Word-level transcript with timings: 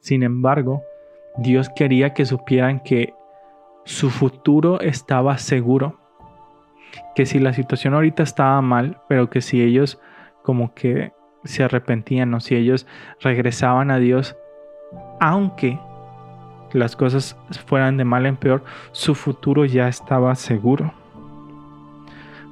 Sin 0.00 0.22
embargo, 0.22 0.82
Dios 1.38 1.68
quería 1.68 2.14
que 2.14 2.24
supieran 2.24 2.80
que 2.80 3.14
su 3.84 4.10
futuro 4.10 4.80
estaba 4.80 5.38
seguro. 5.38 5.98
Que 7.14 7.26
si 7.26 7.38
la 7.38 7.52
situación 7.52 7.94
ahorita 7.94 8.22
estaba 8.22 8.60
mal, 8.62 9.00
pero 9.08 9.30
que 9.30 9.40
si 9.40 9.62
ellos 9.62 10.00
como 10.42 10.74
que 10.74 11.12
se 11.44 11.64
arrepentían 11.64 12.32
o 12.34 12.40
si 12.40 12.56
ellos 12.56 12.86
regresaban 13.20 13.90
a 13.90 13.98
Dios, 13.98 14.36
aunque 15.20 15.78
las 16.72 16.96
cosas 16.96 17.36
fueran 17.66 17.96
de 17.96 18.04
mal 18.04 18.26
en 18.26 18.36
peor, 18.36 18.64
su 18.92 19.14
futuro 19.14 19.64
ya 19.64 19.88
estaba 19.88 20.34
seguro. 20.34 20.92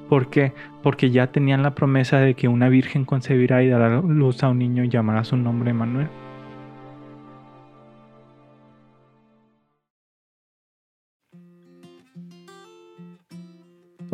¿Por 0.09 0.29
qué? 0.29 0.53
Porque 0.83 1.11
ya 1.11 1.29
tenían 1.29 1.63
la 1.63 1.75
promesa 1.75 2.19
de 2.19 2.35
que 2.35 2.49
una 2.49 2.69
virgen 2.69 3.05
concebirá 3.05 3.63
y 3.63 3.69
dará 3.69 4.01
luz 4.01 4.43
a 4.43 4.51
un 4.51 4.59
niño 4.59 4.85
y 4.85 4.89
llamará 4.89 5.25
su 5.25 5.37
nombre 5.37 5.73
Manuel. 5.73 6.09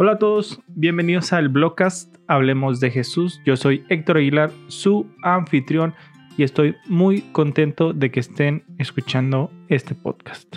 Hola 0.03 0.13
a 0.13 0.19
todos, 0.19 0.63
bienvenidos 0.67 1.35
al 1.35 1.51
Blogcast 1.51 2.17
Hablemos 2.27 2.81
de 2.81 2.91
Jesús. 2.91 3.43
Yo 3.45 3.55
soy 3.57 3.85
Héctor 3.91 4.17
Aguilar, 4.17 4.51
su 4.69 5.07
anfitrión, 5.23 5.93
y 6.39 6.43
estoy 6.43 6.75
muy 6.87 7.21
contento 7.33 7.93
de 7.93 8.11
que 8.11 8.21
estén 8.21 8.65
escuchando 8.79 9.51
este 9.69 9.95
podcast. 9.95 10.57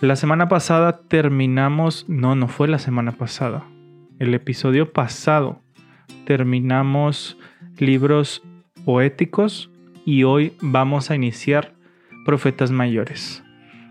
La 0.00 0.16
semana 0.16 0.48
pasada 0.48 1.02
terminamos, 1.06 2.04
no, 2.08 2.34
no 2.34 2.48
fue 2.48 2.66
la 2.66 2.80
semana 2.80 3.12
pasada, 3.12 3.64
el 4.18 4.34
episodio 4.34 4.92
pasado 4.92 5.60
terminamos 6.24 7.38
libros 7.78 8.42
poéticos 8.84 9.70
y 10.04 10.24
hoy 10.24 10.54
vamos 10.60 11.12
a 11.12 11.14
iniciar 11.14 11.76
Profetas 12.24 12.72
Mayores. 12.72 13.44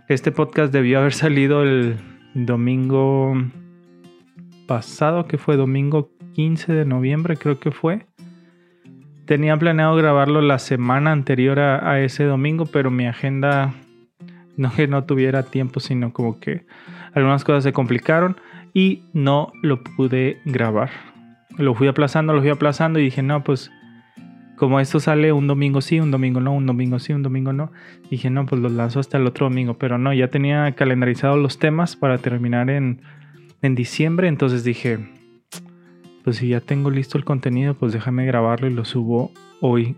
Este 0.09 0.33
podcast 0.33 0.73
debió 0.73 0.99
haber 0.99 1.13
salido 1.13 1.63
el 1.63 1.95
domingo 2.33 3.33
pasado, 4.67 5.27
que 5.27 5.37
fue 5.37 5.57
domingo 5.57 6.11
15 6.33 6.73
de 6.73 6.85
noviembre, 6.85 7.37
creo 7.37 7.59
que 7.59 7.71
fue. 7.71 8.05
Tenía 9.25 9.57
planeado 9.57 9.95
grabarlo 9.95 10.41
la 10.41 10.59
semana 10.59 11.11
anterior 11.11 11.59
a, 11.59 11.99
ese 12.01 12.25
domingo, 12.25 12.65
pero 12.65 12.91
mi 12.91 13.07
agenda 13.07 13.73
no 14.57 14.71
que 14.71 14.87
no 14.87 15.03
tuviera 15.05 15.43
tiempo, 15.43 15.79
sino 15.79 16.13
como 16.13 16.39
que 16.39 16.65
algunas 17.13 17.43
cosas 17.43 17.63
se 17.63 17.73
complicaron 17.73 18.37
y 18.73 19.03
no 19.13 19.51
lo 19.63 19.83
pude 19.83 20.39
grabar. 20.45 20.91
Lo 21.57 21.73
fui 21.73 21.87
aplazando, 21.87 22.33
lo 22.33 22.41
fui 22.41 22.49
aplazando 22.49 22.99
y 22.99 23.03
dije, 23.03 23.23
no, 23.23 23.43
pues 23.43 23.71
como 24.57 24.79
esto 24.79 24.99
sale 24.99 25.31
un 25.31 25.47
domingo 25.47 25.81
sí, 25.81 25.99
un 25.99 26.11
domingo 26.11 26.39
no, 26.39 26.53
un 26.53 26.65
domingo 26.65 26.99
sí, 26.99 27.13
un 27.13 27.23
domingo 27.23 27.51
no, 27.51 27.71
dije, 28.09 28.29
no, 28.29 28.45
pues 28.45 28.61
lo 28.61 28.69
lanzo 28.69 28.99
hasta 28.99 29.17
el 29.17 29.25
otro 29.25 29.49
domingo, 29.49 29.77
pero 29.77 29.97
no, 29.97 30.13
ya 30.13 30.29
tenía 30.29 30.71
calendarizados 30.73 31.39
los 31.39 31.59
temas 31.59 31.95
para 31.95 32.17
terminar 32.19 32.69
en, 32.69 33.01
en 33.61 33.75
diciembre, 33.75 34.27
entonces 34.27 34.63
dije, 34.63 34.99
pues 36.23 36.37
si 36.37 36.49
ya 36.49 36.59
tengo 36.59 36.89
listo 36.89 37.17
el 37.17 37.25
contenido, 37.25 37.75
pues 37.75 37.93
déjame 37.93 38.25
grabarlo 38.25 38.67
y 38.67 38.73
lo 38.73 38.85
subo 38.85 39.31
hoy 39.61 39.95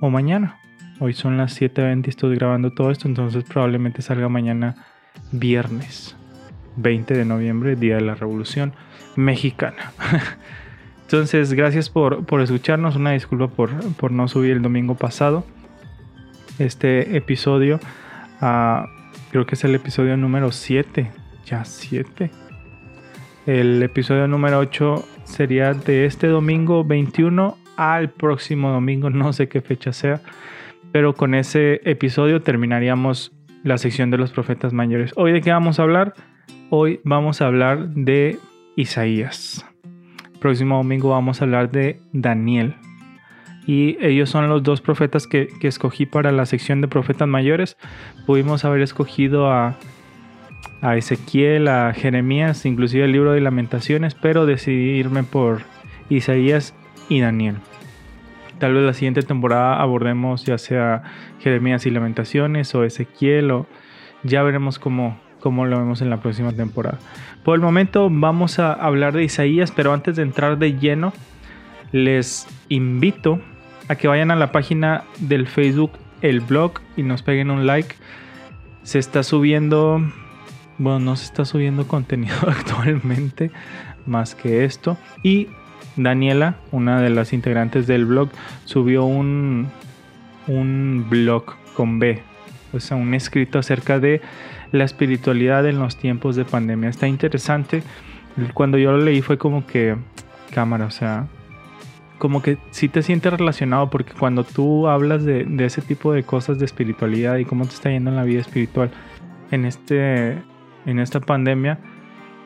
o 0.00 0.10
mañana. 0.10 0.58
Hoy 1.00 1.14
son 1.14 1.36
las 1.36 1.60
7.20 1.60 2.06
y 2.06 2.10
estoy 2.10 2.36
grabando 2.36 2.72
todo 2.72 2.90
esto, 2.90 3.08
entonces 3.08 3.44
probablemente 3.44 4.02
salga 4.02 4.28
mañana 4.28 4.86
viernes 5.30 6.16
20 6.76 7.14
de 7.14 7.24
noviembre, 7.24 7.76
Día 7.76 7.96
de 7.96 8.02
la 8.02 8.14
Revolución 8.14 8.74
Mexicana. 9.16 9.92
entonces, 11.02 11.52
gracias 11.52 11.90
por, 11.90 12.24
escucharnos. 12.40 12.96
Una 12.96 13.12
disculpa 13.12 13.48
por, 13.48 13.70
por, 13.94 14.12
no 14.12 14.28
subir 14.28 14.52
el 14.52 14.62
domingo 14.62 14.94
pasado. 14.94 15.44
Este 16.58 17.16
episodio, 17.16 17.80
ah, 18.40 18.86
creo 19.30 19.46
que 19.46 19.54
es 19.54 19.64
el 19.64 19.74
episodio 19.74 20.16
número 20.16 20.52
7. 20.52 21.21
Ya 21.44 21.64
7. 21.64 22.30
El 23.46 23.82
episodio 23.82 24.28
número 24.28 24.58
8 24.60 25.04
sería 25.24 25.74
de 25.74 26.04
este 26.04 26.28
domingo 26.28 26.84
21 26.84 27.58
al 27.76 28.10
próximo 28.10 28.70
domingo, 28.70 29.10
no 29.10 29.32
sé 29.32 29.48
qué 29.48 29.60
fecha 29.60 29.92
sea, 29.92 30.20
pero 30.92 31.14
con 31.14 31.34
ese 31.34 31.80
episodio 31.84 32.42
terminaríamos 32.42 33.32
la 33.64 33.78
sección 33.78 34.10
de 34.10 34.18
los 34.18 34.30
profetas 34.30 34.72
mayores. 34.72 35.12
Hoy 35.16 35.32
de 35.32 35.40
qué 35.40 35.50
vamos 35.50 35.80
a 35.80 35.82
hablar? 35.82 36.14
Hoy 36.70 37.00
vamos 37.04 37.40
a 37.40 37.46
hablar 37.46 37.88
de 37.88 38.38
Isaías. 38.76 39.64
próximo 40.40 40.76
domingo 40.76 41.10
vamos 41.10 41.40
a 41.40 41.44
hablar 41.44 41.70
de 41.70 42.00
Daniel. 42.12 42.76
Y 43.66 43.96
ellos 44.04 44.28
son 44.30 44.48
los 44.48 44.62
dos 44.62 44.80
profetas 44.80 45.26
que, 45.26 45.48
que 45.60 45.68
escogí 45.68 46.04
para 46.04 46.32
la 46.32 46.46
sección 46.46 46.80
de 46.80 46.88
profetas 46.88 47.28
mayores. 47.28 47.76
Pudimos 48.26 48.64
haber 48.64 48.82
escogido 48.82 49.50
a 49.50 49.76
a 50.82 50.96
Ezequiel, 50.96 51.68
a 51.68 51.94
Jeremías, 51.94 52.66
inclusive 52.66 53.04
el 53.04 53.12
libro 53.12 53.32
de 53.32 53.40
lamentaciones, 53.40 54.14
pero 54.14 54.44
decidí 54.46 54.98
irme 54.98 55.22
por 55.22 55.62
Isaías 56.10 56.74
y 57.08 57.20
Daniel. 57.20 57.56
Tal 58.58 58.74
vez 58.74 58.84
la 58.84 58.92
siguiente 58.92 59.22
temporada 59.22 59.80
abordemos 59.80 60.44
ya 60.44 60.58
sea 60.58 61.02
Jeremías 61.40 61.86
y 61.86 61.90
lamentaciones 61.90 62.74
o 62.74 62.84
Ezequiel 62.84 63.50
o 63.52 63.66
ya 64.24 64.42
veremos 64.42 64.78
cómo, 64.78 65.18
cómo 65.40 65.66
lo 65.66 65.78
vemos 65.78 66.02
en 66.02 66.10
la 66.10 66.18
próxima 66.18 66.52
temporada. 66.52 66.98
Por 67.44 67.54
el 67.54 67.60
momento 67.60 68.08
vamos 68.10 68.58
a 68.58 68.72
hablar 68.72 69.14
de 69.14 69.24
Isaías, 69.24 69.72
pero 69.72 69.92
antes 69.92 70.16
de 70.16 70.22
entrar 70.22 70.58
de 70.58 70.78
lleno, 70.78 71.12
les 71.92 72.46
invito 72.68 73.40
a 73.88 73.94
que 73.96 74.08
vayan 74.08 74.30
a 74.30 74.36
la 74.36 74.52
página 74.52 75.04
del 75.18 75.46
Facebook, 75.46 75.92
el 76.22 76.40
blog, 76.40 76.74
y 76.96 77.02
nos 77.02 77.22
peguen 77.22 77.50
un 77.50 77.66
like. 77.66 77.96
Se 78.84 78.98
está 78.98 79.22
subiendo 79.22 80.00
bueno, 80.78 80.98
no 81.00 81.16
se 81.16 81.26
está 81.26 81.44
subiendo 81.44 81.86
contenido 81.88 82.36
actualmente 82.46 83.50
más 84.06 84.34
que 84.34 84.64
esto. 84.64 84.96
Y 85.22 85.48
Daniela, 85.96 86.56
una 86.70 87.00
de 87.00 87.10
las 87.10 87.32
integrantes 87.32 87.86
del 87.86 88.06
blog, 88.06 88.30
subió 88.64 89.04
un, 89.04 89.68
un 90.46 91.06
blog 91.08 91.54
con 91.74 91.98
B, 91.98 92.22
o 92.72 92.80
sea, 92.80 92.96
un 92.96 93.14
escrito 93.14 93.58
acerca 93.58 93.98
de 93.98 94.20
la 94.72 94.84
espiritualidad 94.84 95.66
en 95.66 95.78
los 95.78 95.96
tiempos 95.96 96.36
de 96.36 96.44
pandemia. 96.44 96.88
Está 96.88 97.06
interesante. 97.06 97.82
Cuando 98.54 98.78
yo 98.78 98.92
lo 98.92 98.98
leí 98.98 99.20
fue 99.20 99.36
como 99.36 99.66
que, 99.66 99.96
cámara, 100.50 100.86
o 100.86 100.90
sea, 100.90 101.26
como 102.18 102.40
que 102.40 102.56
sí 102.70 102.88
te 102.88 103.02
sientes 103.02 103.32
relacionado 103.32 103.90
porque 103.90 104.14
cuando 104.14 104.44
tú 104.44 104.88
hablas 104.88 105.24
de, 105.24 105.44
de 105.44 105.64
ese 105.66 105.82
tipo 105.82 106.12
de 106.12 106.22
cosas 106.22 106.58
de 106.58 106.64
espiritualidad 106.64 107.36
y 107.36 107.44
cómo 107.44 107.66
te 107.66 107.74
está 107.74 107.90
yendo 107.90 108.10
en 108.10 108.16
la 108.16 108.24
vida 108.24 108.40
espiritual 108.40 108.90
en 109.50 109.66
este 109.66 110.38
en 110.86 110.98
esta 110.98 111.20
pandemia 111.20 111.78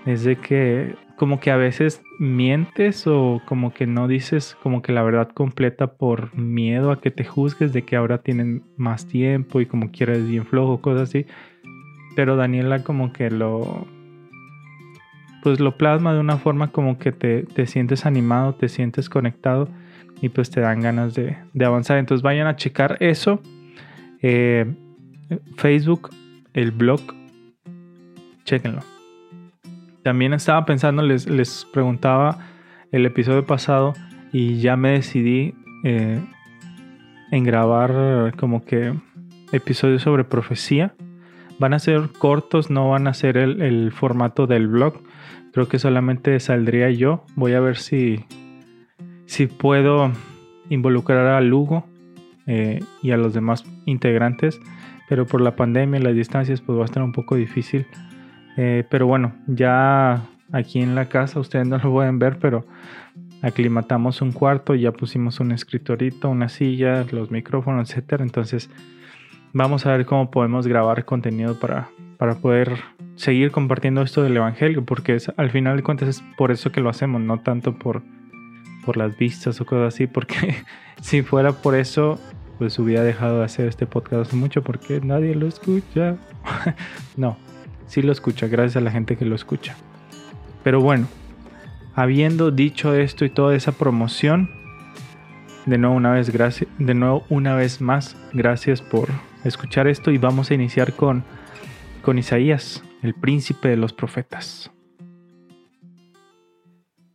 es 0.07 0.25
de 0.25 0.37
que 0.37 0.95
como 1.17 1.41
que 1.41 1.51
a 1.51 1.57
veces 1.57 2.03
mientes 2.19 3.07
o 3.07 3.41
como 3.47 3.73
que 3.73 3.87
no 3.87 4.07
dices 4.07 4.57
como 4.63 4.83
que 4.83 4.93
la 4.93 5.03
verdad 5.03 5.31
completa 5.33 5.95
por 5.95 6.37
miedo 6.37 6.91
a 6.93 7.01
que 7.01 7.11
te 7.11 7.25
juzgues 7.25 7.73
de 7.73 7.83
que 7.83 7.97
ahora 7.97 8.19
tienen 8.19 8.63
más 8.77 9.07
tiempo 9.07 9.61
y 9.61 9.67
como 9.67 9.91
quieres 9.91 10.29
bien 10.29 10.47
flojo, 10.47 10.81
cosas 10.81 11.09
así. 11.09 11.27
Pero 12.15 12.37
Daniela 12.37 12.83
como 12.85 13.13
que 13.13 13.31
lo 13.31 13.87
pues 15.43 15.61
lo 15.61 15.77
plasma 15.77 16.13
de 16.13 16.19
una 16.19 16.39
forma 16.39 16.73
como 16.73 16.99
que 16.99 17.13
te, 17.13 17.67
sientes 17.67 18.05
animado, 18.05 18.55
te 18.57 18.69
sientes 18.69 19.09
conectado 19.09 19.69
y 20.21 20.29
pues 20.29 20.51
te 20.51 20.61
dan 20.61 20.81
ganas 20.81 21.15
de, 21.15 21.37
avanzar. 21.65 21.99
Entonces 21.99 22.23
vayan 22.23 22.49
a 22.49 22.57
checar 22.57 22.97
eso. 22.99 23.41
Eh, 24.23 24.67
Facebook, 25.57 26.11
el 26.53 26.73
blog 26.73 27.01
Chéquenlo. 28.47 28.81
También 30.03 30.33
estaba 30.33 30.65
pensando, 30.65 31.03
les, 31.03 31.29
les 31.29 31.67
preguntaba 31.73 32.39
el 32.93 33.05
episodio 33.05 33.45
pasado 33.45 33.93
y 34.33 34.61
ya 34.61 34.77
me 34.77 34.93
decidí 34.93 35.55
eh, 35.83 36.21
en 37.33 37.45
grabar 37.45 38.35
como 38.37 38.65
que 38.65 38.95
episodios 39.51 40.03
sobre 40.03 40.25
profecía. 40.25 40.95
Van 41.59 41.75
a 41.75 41.81
ser 41.81 42.11
cortos, 42.19 42.71
no 42.71 42.89
van 42.91 43.09
a 43.09 43.15
ser 43.15 43.37
el, 43.37 43.91
formato 43.91 44.47
del 44.47 44.69
blog. 44.69 45.03
Creo 45.53 45.69
que 45.69 45.81
solamente 45.81 46.39
saldría 46.39 46.91
yo. 46.91 47.25
Voy 47.35 47.55
a 47.55 47.61
ver 47.61 47.77
si, 47.77 48.25
si 49.25 49.49
puedo 49.49 50.13
involucrar 50.69 51.27
a 51.27 51.41
Lugo 51.41 51.85
eh, 52.47 52.81
y 53.03 53.11
a 53.11 53.17
los 53.17 53.35
demás 53.35 53.65
integrantes. 53.87 54.61
Pero 55.09 55.27
por 55.27 55.41
la 55.41 55.57
pandemia 55.57 55.99
y 55.99 56.03
las 56.03 56.15
distancias, 56.15 56.61
pues 56.61 56.79
va 56.79 56.83
a 56.83 56.85
estar 56.85 57.03
un 57.03 57.13
poco 57.13 57.37
difícil 57.37 57.87
eh, 58.57 58.85
pero 58.89 59.07
bueno, 59.07 59.35
ya 59.47 60.23
aquí 60.53 60.81
en 60.81 60.95
la 60.95 61.09
casa 61.09 61.41
ustedes 61.41 61.67
no 61.69 61.79
lo 61.79 61.93
pueden 61.93 62.19
ver, 62.19 62.39
pero 62.39 62.67
aclimatamos 63.43 64.23
un 64.23 64.33
cuarto, 64.33 64.75
ya 64.75 64.93
pusimos 64.93 65.41
un 65.41 65.53
escritorito, 65.53 66.29
una 66.29 66.49
silla, 66.49 67.05
los 67.11 67.31
micrófonos, 67.31 67.91
etcétera. 67.91 68.25
Entonces, 68.25 68.71
vamos 69.53 69.87
a 69.87 69.93
ver 69.93 70.07
cómo 70.07 70.31
podemos 70.31 70.67
grabar 70.67 71.05
contenido 71.05 71.59
para, 71.59 71.89
para 72.17 72.37
poder 72.37 72.77
seguir 73.15 73.51
compartiendo 73.51 74.03
esto 74.03 74.23
del 74.23 74.37
evangelio, 74.37 74.85
porque 74.85 75.19
al 75.37 75.51
final 75.51 75.77
de 75.77 75.83
cuentas 75.83 76.09
es 76.09 76.25
por 76.37 76.51
eso 76.51 76.73
que 76.73 76.81
lo 76.81 76.91
hacemos, 76.91 77.21
no 77.21 77.41
tanto 77.41 77.75
por, 77.75 78.03
por 78.85 78.97
las 78.97 79.17
vistas 79.17 79.61
o 79.61 79.67
cosas 79.67 79.95
así, 79.95 80.07
porque 80.07 80.57
si 81.01 81.23
fuera 81.23 81.53
por 81.53 81.75
eso, 81.75 82.19
pues 82.59 82.79
hubiera 82.79 83.03
dejado 83.03 83.41
de 83.41 83.45
hacer 83.45 83.69
este 83.69 83.87
podcast 83.87 84.33
mucho 84.33 84.63
porque 84.63 85.01
nadie 85.01 85.35
lo 85.35 85.47
escucha. 85.47 86.17
no, 87.17 87.37
sí 87.87 88.03
lo 88.03 88.13
escucha, 88.13 88.47
gracias 88.47 88.77
a 88.77 88.81
la 88.81 88.91
gente 88.91 89.17
que 89.17 89.25
lo 89.25 89.35
escucha. 89.35 89.77
Pero 90.63 90.81
bueno, 90.81 91.07
habiendo 91.95 92.51
dicho 92.51 92.95
esto 92.95 93.25
y 93.25 93.31
toda 93.31 93.55
esa 93.55 93.73
promoción, 93.73 94.51
de 95.67 95.79
nuevo 95.79 95.97
una 95.97 96.13
vez 96.13 96.31
gracias, 96.31 96.71
de 96.79 96.95
nuevo 96.95 97.25
una 97.29 97.55
vez 97.55 97.81
más, 97.81 98.17
gracias 98.33 98.83
por 98.83 99.09
escuchar 99.45 99.87
esto 99.87 100.11
y 100.11 100.19
vamos 100.19 100.51
a 100.51 100.55
iniciar 100.55 100.93
con 100.93 101.25
con 102.07 102.19
Isaías, 102.19 102.85
el 103.03 103.15
príncipe 103.15 103.67
de 103.67 103.77
los 103.77 103.93
profetas. 103.93 104.71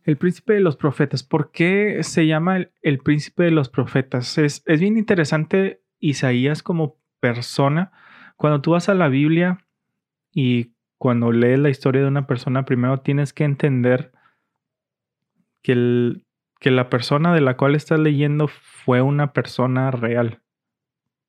El 0.04 0.18
príncipe 0.18 0.52
de 0.52 0.60
los 0.60 0.76
profetas. 0.76 1.22
¿Por 1.22 1.50
qué 1.50 2.02
se 2.02 2.26
llama 2.26 2.66
el, 2.82 2.98
príncipe 2.98 3.44
de 3.44 3.52
los 3.52 3.70
profetas? 3.70 4.36
Es, 4.36 4.62
es, 4.66 4.80
bien 4.80 4.98
interesante 4.98 5.80
Isaías 5.98 6.62
como 6.62 6.98
persona. 7.20 7.90
Cuando 8.36 8.60
tú 8.60 8.72
vas 8.72 8.90
a 8.90 8.94
la 8.94 9.08
Biblia 9.08 9.61
y 10.32 10.72
cuando 10.98 11.32
lees 11.32 11.58
la 11.58 11.70
historia 11.70 12.02
de 12.02 12.08
una 12.08 12.26
persona, 12.26 12.64
primero 12.64 13.00
tienes 13.00 13.32
que 13.32 13.44
entender 13.44 14.12
que, 15.62 15.72
el, 15.72 16.24
que 16.60 16.70
la 16.70 16.88
persona 16.90 17.34
de 17.34 17.40
la 17.40 17.56
cual 17.56 17.74
estás 17.74 17.98
leyendo 17.98 18.48
fue 18.48 19.02
una 19.02 19.32
persona 19.32 19.90
real. 19.90 20.40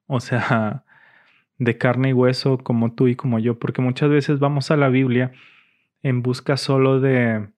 O 0.07 0.19
sea, 0.19 0.85
de 1.57 1.77
carne 1.77 2.09
y 2.09 2.13
hueso 2.13 2.57
como 2.59 2.93
tú 2.93 3.07
y 3.07 3.15
como 3.15 3.39
yo, 3.39 3.59
porque 3.59 3.81
muchas 3.81 4.09
veces 4.09 4.39
vamos 4.39 4.71
a 4.71 4.77
la 4.77 4.89
Biblia 4.89 5.31
en 6.03 6.21
busca 6.21 6.57
solo 6.57 6.99
de, 6.99 7.49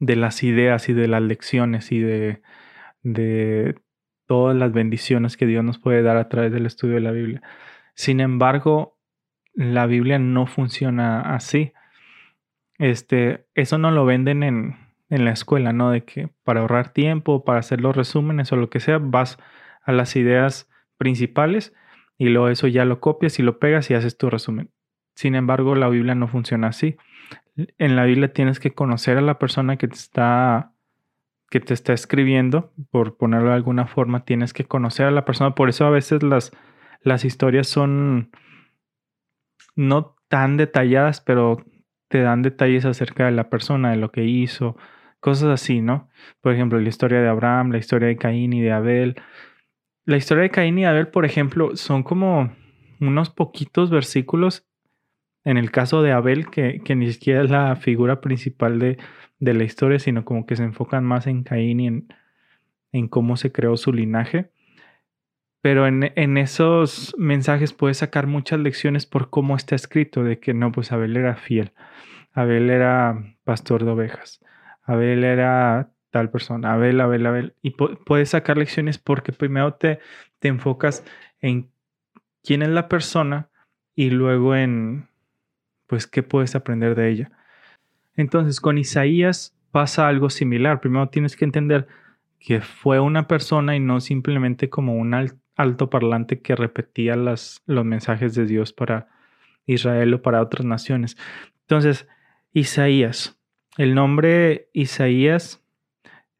de 0.00 0.16
las 0.16 0.42
ideas 0.42 0.88
y 0.88 0.92
de 0.92 1.08
las 1.08 1.22
lecciones 1.22 1.92
y 1.92 2.00
de, 2.00 2.42
de 3.02 3.76
todas 4.26 4.56
las 4.56 4.72
bendiciones 4.72 5.36
que 5.36 5.46
Dios 5.46 5.64
nos 5.64 5.78
puede 5.78 6.02
dar 6.02 6.18
a 6.18 6.28
través 6.28 6.52
del 6.52 6.66
estudio 6.66 6.96
de 6.96 7.00
la 7.00 7.12
Biblia. 7.12 7.42
Sin 7.94 8.20
embargo, 8.20 8.97
la 9.58 9.86
Biblia 9.86 10.20
no 10.20 10.46
funciona 10.46 11.34
así. 11.34 11.72
Este, 12.78 13.44
eso 13.56 13.76
no 13.76 13.90
lo 13.90 14.04
venden 14.04 14.44
en, 14.44 14.76
en 15.10 15.24
la 15.24 15.32
escuela, 15.32 15.72
¿no? 15.72 15.90
De 15.90 16.04
que 16.04 16.28
para 16.44 16.60
ahorrar 16.60 16.92
tiempo, 16.92 17.44
para 17.44 17.58
hacer 17.58 17.80
los 17.80 17.96
resúmenes 17.96 18.52
o 18.52 18.56
lo 18.56 18.70
que 18.70 18.78
sea, 18.78 18.98
vas 18.98 19.36
a 19.82 19.90
las 19.90 20.14
ideas 20.14 20.70
principales 20.96 21.74
y 22.16 22.28
luego 22.28 22.50
eso 22.50 22.68
ya 22.68 22.84
lo 22.84 23.00
copias 23.00 23.40
y 23.40 23.42
lo 23.42 23.58
pegas 23.58 23.90
y 23.90 23.94
haces 23.94 24.16
tu 24.16 24.30
resumen. 24.30 24.70
Sin 25.16 25.34
embargo, 25.34 25.74
la 25.74 25.88
Biblia 25.88 26.14
no 26.14 26.28
funciona 26.28 26.68
así. 26.68 26.96
En 27.78 27.96
la 27.96 28.04
Biblia 28.04 28.32
tienes 28.32 28.60
que 28.60 28.74
conocer 28.74 29.18
a 29.18 29.22
la 29.22 29.40
persona 29.40 29.76
que 29.76 29.88
te 29.88 29.96
está 29.96 30.72
que 31.50 31.58
te 31.58 31.74
está 31.74 31.94
escribiendo, 31.94 32.74
por 32.90 33.16
ponerlo 33.16 33.48
de 33.48 33.56
alguna 33.56 33.86
forma, 33.86 34.24
tienes 34.24 34.52
que 34.52 34.66
conocer 34.66 35.06
a 35.06 35.10
la 35.10 35.24
persona. 35.24 35.56
Por 35.56 35.70
eso 35.70 35.86
a 35.86 35.90
veces 35.90 36.22
las, 36.22 36.52
las 37.02 37.24
historias 37.24 37.66
son 37.66 38.30
no 39.78 40.16
tan 40.26 40.56
detalladas, 40.56 41.20
pero 41.20 41.64
te 42.08 42.20
dan 42.20 42.42
detalles 42.42 42.84
acerca 42.84 43.26
de 43.26 43.30
la 43.30 43.48
persona, 43.48 43.92
de 43.92 43.96
lo 43.96 44.10
que 44.10 44.24
hizo, 44.24 44.76
cosas 45.20 45.50
así, 45.50 45.80
¿no? 45.80 46.08
Por 46.40 46.52
ejemplo, 46.52 46.80
la 46.80 46.88
historia 46.88 47.20
de 47.20 47.28
Abraham, 47.28 47.70
la 47.70 47.78
historia 47.78 48.08
de 48.08 48.16
Caín 48.16 48.52
y 48.52 48.60
de 48.60 48.72
Abel, 48.72 49.14
la 50.04 50.16
historia 50.16 50.42
de 50.42 50.50
Caín 50.50 50.78
y 50.78 50.84
Abel, 50.84 51.08
por 51.08 51.24
ejemplo, 51.24 51.76
son 51.76 52.02
como 52.02 52.50
unos 53.00 53.30
poquitos 53.30 53.90
versículos 53.90 54.66
en 55.44 55.58
el 55.58 55.70
caso 55.70 56.02
de 56.02 56.10
Abel, 56.10 56.50
que, 56.50 56.82
ni 56.96 57.12
siquiera 57.12 57.44
es 57.44 57.50
la 57.50 57.76
figura 57.76 58.20
principal 58.20 58.80
de, 58.80 58.98
la 59.38 59.62
historia, 59.62 60.00
sino 60.00 60.24
como 60.24 60.44
que 60.44 60.56
se 60.56 60.64
enfocan 60.64 61.04
más 61.04 61.28
en 61.28 61.44
Caín 61.44 61.78
y 61.78 61.86
en, 61.86 62.08
en 62.90 63.06
cómo 63.06 63.36
se 63.36 63.52
creó 63.52 63.76
su 63.76 63.92
linaje. 63.92 64.50
Pero 65.60 65.86
en, 65.86 66.12
en, 66.14 66.38
esos 66.38 67.14
mensajes 67.18 67.72
puedes 67.72 67.98
sacar 67.98 68.26
muchas 68.26 68.60
lecciones 68.60 69.06
por 69.06 69.30
cómo 69.30 69.56
está 69.56 69.74
escrito, 69.74 70.22
de 70.22 70.38
que 70.38 70.54
no, 70.54 70.70
pues 70.70 70.92
Abel 70.92 71.16
era 71.16 71.34
fiel, 71.34 71.72
Abel 72.32 72.70
era 72.70 73.36
pastor 73.44 73.84
de 73.84 73.90
ovejas, 73.90 74.40
Abel 74.84 75.24
era 75.24 75.90
tal 76.10 76.30
persona, 76.30 76.72
Abel, 76.72 77.00
Abel, 77.00 77.26
Abel. 77.26 77.54
Y 77.62 77.70
puedes 77.70 78.30
sacar 78.30 78.56
lecciones 78.56 78.98
porque 78.98 79.32
primero 79.32 79.74
te, 79.74 80.00
te 80.38 80.48
enfocas 80.48 81.04
en 81.40 81.70
quién 82.42 82.62
es 82.62 82.68
la 82.68 82.88
persona 82.88 83.48
y 83.94 84.10
luego 84.10 84.54
en, 84.54 85.08
pues, 85.86 86.06
qué 86.06 86.22
puedes 86.22 86.54
aprender 86.54 86.94
de 86.94 87.10
ella. 87.10 87.30
Entonces, 88.16 88.60
con 88.60 88.78
Isaías 88.78 89.56
pasa 89.70 90.08
algo 90.08 90.30
similar. 90.30 90.80
Primero 90.80 91.08
tienes 91.08 91.36
que 91.36 91.44
entender 91.44 91.86
que 92.40 92.60
fue 92.60 93.00
una 93.00 93.26
persona 93.26 93.76
y 93.76 93.80
no 93.80 94.00
simplemente 94.00 94.70
como 94.70 94.96
un 94.96 95.14
alto 95.58 95.90
parlante 95.90 96.40
que 96.40 96.56
repetía 96.56 97.16
las, 97.16 97.62
los 97.66 97.84
mensajes 97.84 98.34
de 98.34 98.46
Dios 98.46 98.72
para 98.72 99.08
Israel 99.66 100.14
o 100.14 100.22
para 100.22 100.40
otras 100.40 100.64
naciones. 100.64 101.18
Entonces, 101.62 102.08
Isaías. 102.52 103.38
El 103.76 103.94
nombre 103.94 104.70
Isaías 104.72 105.62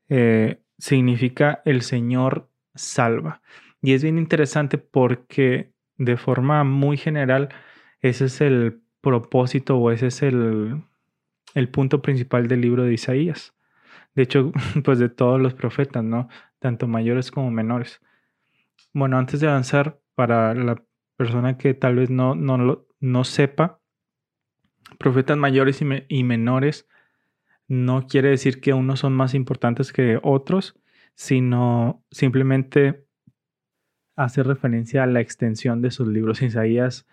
eh, 0.09 0.61
significa 0.79 1.61
el 1.65 1.83
Señor 1.83 2.49
salva. 2.75 3.43
Y 3.83 3.93
es 3.93 4.03
bien 4.03 4.19
interesante 4.19 4.79
porque 4.79 5.73
de 5.97 6.17
forma 6.17 6.65
muy 6.65 6.97
general 6.97 7.49
ese 8.01 8.27
es 8.27 8.41
el 8.41 8.81
propósito 9.01 9.77
o 9.79 9.91
ese 9.91 10.07
es 10.07 10.23
el, 10.23 10.83
el 11.55 11.69
punto 11.69 12.03
principal 12.03 12.47
del 12.47 12.61
libro 12.61 12.85
de 12.85 12.95
Isaías. 12.95 13.53
De 14.15 14.23
hecho, 14.23 14.53
pues 14.85 14.99
de 14.99 15.09
todos 15.09 15.41
los 15.41 15.55
profetas, 15.55 16.05
¿no? 16.05 16.29
Tanto 16.61 16.87
mayores 16.87 17.31
como 17.31 17.51
menores. 17.51 18.01
Bueno, 18.93 19.19
antes 19.19 19.41
de 19.41 19.49
avanzar, 19.49 20.01
para 20.15 20.55
la 20.55 20.83
persona 21.17 21.59
que 21.59 21.75
tal 21.75 21.97
vez 21.97 22.11
no, 22.11 22.35
no, 22.35 22.87
no 23.01 23.25
sepa, 23.25 23.81
profetas 24.99 25.37
mayores 25.37 25.83
y, 26.09 26.25
menores 26.25 26.89
no 27.67 28.07
quiere 28.07 28.31
decir 28.31 28.61
que 28.61 28.73
unos 28.73 29.01
son 29.01 29.13
más 29.13 29.35
importantes 29.35 29.93
que 29.93 30.19
otros, 30.23 30.81
sino 31.15 32.03
simplemente 32.11 33.05
hace 34.17 34.43
referencia 34.43 35.03
a 35.03 35.07
la 35.07 35.21
extensión 35.21 35.83
de 35.83 35.91
sus 35.91 36.09
libros. 36.09 36.41
Isaías 36.41 37.07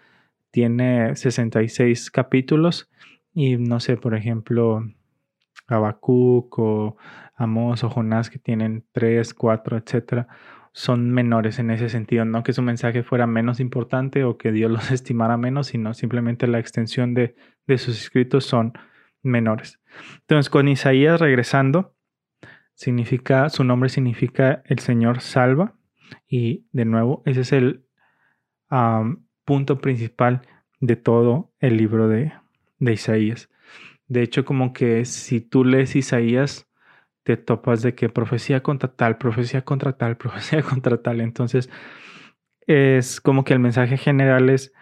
tiene 0.51 1.15
66 1.15 2.09
capítulos 2.09 2.89
y 3.33 3.57
no 3.57 3.79
sé, 3.79 3.97
por 3.97 4.15
ejemplo, 4.15 4.81
Habacuc 5.67 6.57
o 6.57 6.97
Amos 7.35 7.83
o 7.83 7.89
Jonás 7.89 8.29
que 8.29 8.39
tienen 8.39 8.85
3, 8.93 9.33
4, 9.33 9.77
etcétera, 9.77 10.27
son 10.75 11.09
menores 11.11 11.57
en 11.57 11.71
ese 11.71 11.87
sentido. 11.87 12.25
No 12.25 12.43
que 12.43 12.51
su 12.51 12.61
mensaje 12.61 13.01
fuera 13.01 13.25
menos 13.27 13.61
importante 13.61 14.25
o 14.25 14.37
que 14.37 14.51
Dios 14.51 14.69
los 14.71 14.91
estimara 14.91 15.37
menos, 15.37 15.67
sino 15.67 15.93
simplemente 15.93 16.47
la 16.47 16.59
extensión 16.59 17.13
de, 17.13 17.35
de 17.65 17.77
sus 17.77 17.97
escritos 17.97 18.45
son 18.45 18.73
menores. 19.23 19.79
Entonces, 20.19 20.49
con 20.49 20.67
Isaías 20.67 21.21
regresando, 21.21 21.95
significa, 22.73 23.49
su 23.49 23.63
nombre 23.63 23.87
significa 23.87 24.63
el 24.65 24.79
Señor 24.79 25.21
salva. 25.21 25.75
Y 26.27 26.67
de 26.73 26.83
nuevo, 26.83 27.23
ese 27.25 27.41
es 27.41 27.53
el 27.53 27.85
punto 29.45 29.79
principal 29.79 30.41
de 30.81 30.97
todo 30.97 31.53
el 31.59 31.77
libro 31.77 32.09
de, 32.09 32.33
de 32.79 32.93
Isaías. 32.93 33.49
De 34.07 34.23
hecho, 34.23 34.43
como 34.43 34.73
que 34.73 35.05
si 35.05 35.39
tú 35.39 35.63
lees 35.63 35.95
Isaías, 35.95 36.64
te 37.25 37.37
topas 37.37 37.81
de 37.81 37.95
que 37.95 38.07
profecía 38.07 38.61
contra 38.61 38.95
tal, 38.95 39.17
profecía 39.17 39.63
contra 39.63 39.93
tal, 39.97 40.15
profecía 40.17 40.61
contra 40.61 41.01
tal. 41.01 41.21
Entonces, 41.21 41.71
es 42.67 43.19
como 43.19 43.43
que 43.43 43.53
el 43.53 43.59
mensaje 43.59 43.97
general 43.97 44.49
es 44.49 44.73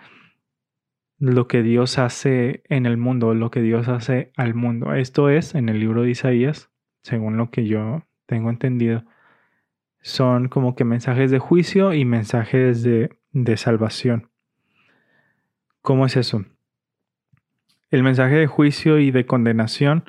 lo 1.19 1.47
que 1.47 1.63
Dios 1.63 1.97
hace 2.00 2.63
en 2.67 2.85
el 2.85 2.97
mundo, 2.97 3.33
lo 3.33 3.50
que 3.50 3.62
Dios 3.62 3.88
hace 3.88 4.33
al 4.35 4.55
mundo. 4.55 4.93
Esto 4.93 5.29
es 5.29 5.55
en 5.55 5.69
el 5.69 5.79
libro 5.79 6.01
de 6.01 6.09
Isaías, 6.09 6.69
según 7.01 7.38
lo 7.38 7.50
que 7.50 7.65
yo 7.65 8.03
tengo 8.25 8.50
entendido. 8.50 9.05
Son 10.01 10.50
como 10.50 10.75
que 10.75 10.83
mensajes 10.83 11.31
de 11.31 11.39
juicio 11.39 11.93
y 11.93 12.03
mensajes 12.03 12.83
de, 12.83 13.17
de 13.31 13.55
salvación. 13.55 14.31
¿Cómo 15.81 16.05
es 16.05 16.17
eso? 16.17 16.43
El 17.89 18.03
mensaje 18.03 18.35
de 18.35 18.47
juicio 18.47 19.00
y 19.00 19.12
de 19.12 19.25
condenación, 19.25 20.03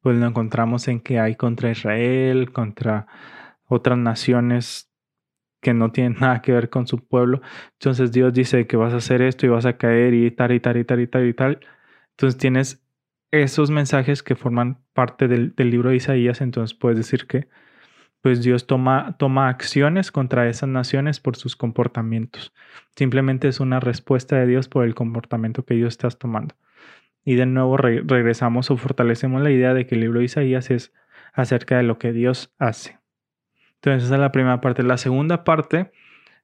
pues 0.00 0.16
lo 0.16 0.26
encontramos 0.26 0.88
en 0.88 1.00
que 1.00 1.18
hay 1.20 1.36
contra 1.36 1.70
Israel, 1.70 2.52
contra 2.52 3.06
otras 3.66 3.98
naciones 3.98 4.90
que 5.60 5.74
no 5.74 5.92
tienen 5.92 6.16
nada 6.20 6.42
que 6.42 6.52
ver 6.52 6.70
con 6.70 6.86
su 6.86 6.98
pueblo. 7.06 7.40
Entonces 7.74 8.12
Dios 8.12 8.32
dice 8.32 8.66
que 8.66 8.76
vas 8.76 8.92
a 8.94 8.98
hacer 8.98 9.22
esto 9.22 9.46
y 9.46 9.50
vas 9.50 9.66
a 9.66 9.76
caer 9.76 10.14
y 10.14 10.30
tal 10.30 10.52
y 10.52 10.60
tal 10.60 10.76
y 10.76 10.84
tal 10.84 11.00
y 11.00 11.06
tal 11.06 11.26
y 11.26 11.34
tal. 11.34 11.60
Entonces 12.12 12.38
tienes 12.38 12.84
esos 13.30 13.70
mensajes 13.70 14.22
que 14.22 14.34
forman 14.34 14.78
parte 14.92 15.28
del, 15.28 15.54
libro 15.56 15.90
de 15.90 15.96
Isaías. 15.96 16.40
Entonces 16.40 16.76
puedes 16.76 16.98
decir 16.98 17.26
que 17.26 17.48
pues 18.22 18.42
Dios 18.42 18.66
toma, 18.66 19.16
toma 19.18 19.48
acciones 19.48 20.12
contra 20.12 20.48
esas 20.48 20.68
naciones 20.68 21.20
por 21.20 21.36
sus 21.36 21.56
comportamientos. 21.56 22.52
Simplemente 22.94 23.48
es 23.48 23.60
una 23.60 23.80
respuesta 23.80 24.36
de 24.36 24.46
Dios 24.46 24.68
por 24.68 24.84
el 24.84 24.94
comportamiento 24.94 25.64
que 25.64 25.74
Dios 25.74 25.94
estás 25.94 26.18
tomando. 26.18 26.54
Y 27.24 27.34
de 27.34 27.46
nuevo 27.46 27.76
regresamos 27.76 28.70
o 28.70 28.76
fortalecemos 28.76 29.42
la 29.42 29.50
idea 29.50 29.74
de 29.74 29.86
que 29.86 29.94
el 29.94 30.00
libro 30.00 30.20
de 30.20 30.26
Isaías 30.26 30.70
es 30.70 30.92
acerca 31.32 31.76
de 31.76 31.82
lo 31.82 31.98
que 31.98 32.12
Dios 32.12 32.54
hace. 32.58 32.98
Entonces 33.74 34.04
esa 34.04 34.14
es 34.14 34.20
la 34.20 34.32
primera 34.32 34.60
parte. 34.60 34.82
La 34.82 34.98
segunda 34.98 35.44
parte 35.44 35.90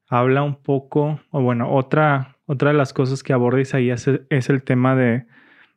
habla 0.08 0.42
un 0.42 0.62
poco, 0.62 1.20
o 1.30 1.40
bueno, 1.40 1.72
otra, 1.72 2.36
otra 2.46 2.70
de 2.70 2.76
las 2.76 2.92
cosas 2.92 3.22
que 3.22 3.32
aborda 3.32 3.60
Isaías 3.60 4.08
es, 4.30 4.50
el 4.50 4.62
tema 4.62 4.94
de, 4.94 5.26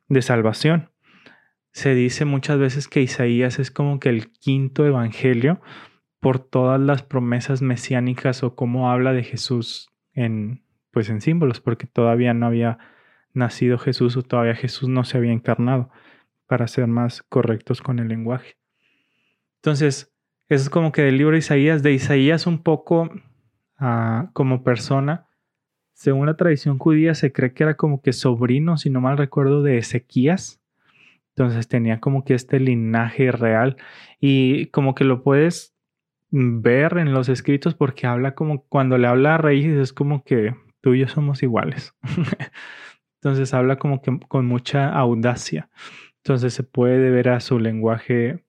de 0.08 0.22
salvación. 0.22 0.90
Se 1.72 1.94
dice 1.94 2.24
muchas 2.24 2.58
veces 2.58 2.88
que 2.88 3.02
Isaías 3.02 3.58
es 3.58 3.70
como 3.70 4.00
que 4.00 4.08
el 4.08 4.32
quinto 4.32 4.86
evangelio 4.86 5.60
por 6.20 6.38
todas 6.38 6.80
las 6.80 7.02
promesas 7.02 7.62
mesiánicas 7.62 8.42
o 8.42 8.54
cómo 8.54 8.90
habla 8.90 9.12
de 9.12 9.22
Jesús 9.22 9.90
en, 10.12 10.64
pues 10.90 11.08
en 11.08 11.20
símbolos, 11.20 11.60
porque 11.60 11.86
todavía 11.86 12.34
no 12.34 12.46
había 12.46 12.78
nacido 13.32 13.78
Jesús 13.78 14.16
o 14.16 14.22
todavía 14.22 14.54
Jesús 14.54 14.88
no 14.88 15.04
se 15.04 15.18
había 15.18 15.32
encarnado, 15.32 15.90
para 16.46 16.66
ser 16.66 16.86
más 16.86 17.22
correctos 17.22 17.80
con 17.80 17.98
el 17.98 18.08
lenguaje. 18.08 18.56
Entonces, 19.56 20.12
eso 20.48 20.64
es 20.64 20.70
como 20.70 20.90
que 20.90 21.02
del 21.02 21.16
libro 21.18 21.32
de 21.32 21.38
Isaías, 21.38 21.82
de 21.82 21.92
Isaías 21.92 22.46
un 22.46 22.62
poco 22.62 23.10
ah, 23.78 24.30
como 24.32 24.64
persona, 24.64 25.28
según 26.00 26.26
la 26.26 26.36
tradición 26.36 26.78
judía 26.78 27.14
se 27.14 27.30
cree 27.30 27.52
que 27.52 27.62
era 27.62 27.74
como 27.74 28.00
que 28.00 28.14
sobrino, 28.14 28.78
si 28.78 28.88
no 28.88 29.02
mal 29.02 29.18
recuerdo, 29.18 29.62
de 29.62 29.76
Ezequías. 29.76 30.58
Entonces 31.36 31.68
tenía 31.68 32.00
como 32.00 32.24
que 32.24 32.32
este 32.32 32.58
linaje 32.58 33.30
real 33.30 33.76
y 34.18 34.66
como 34.68 34.94
que 34.94 35.04
lo 35.04 35.22
puedes 35.22 35.74
ver 36.30 36.96
en 36.96 37.12
los 37.12 37.28
escritos 37.28 37.74
porque 37.74 38.06
habla 38.06 38.34
como 38.34 38.64
cuando 38.64 38.96
le 38.98 39.08
habla 39.08 39.34
a 39.34 39.38
raíces 39.38 39.76
es 39.78 39.92
como 39.92 40.24
que 40.24 40.54
tú 40.80 40.94
y 40.94 41.00
yo 41.00 41.08
somos 41.08 41.42
iguales. 41.42 41.94
Entonces 43.22 43.52
habla 43.52 43.78
como 43.78 44.00
que 44.00 44.18
con 44.28 44.46
mucha 44.46 44.88
audacia. 44.88 45.68
Entonces 46.18 46.54
se 46.54 46.62
puede 46.62 47.10
ver 47.10 47.28
a 47.28 47.40
su 47.40 47.58
lenguaje, 47.58 48.42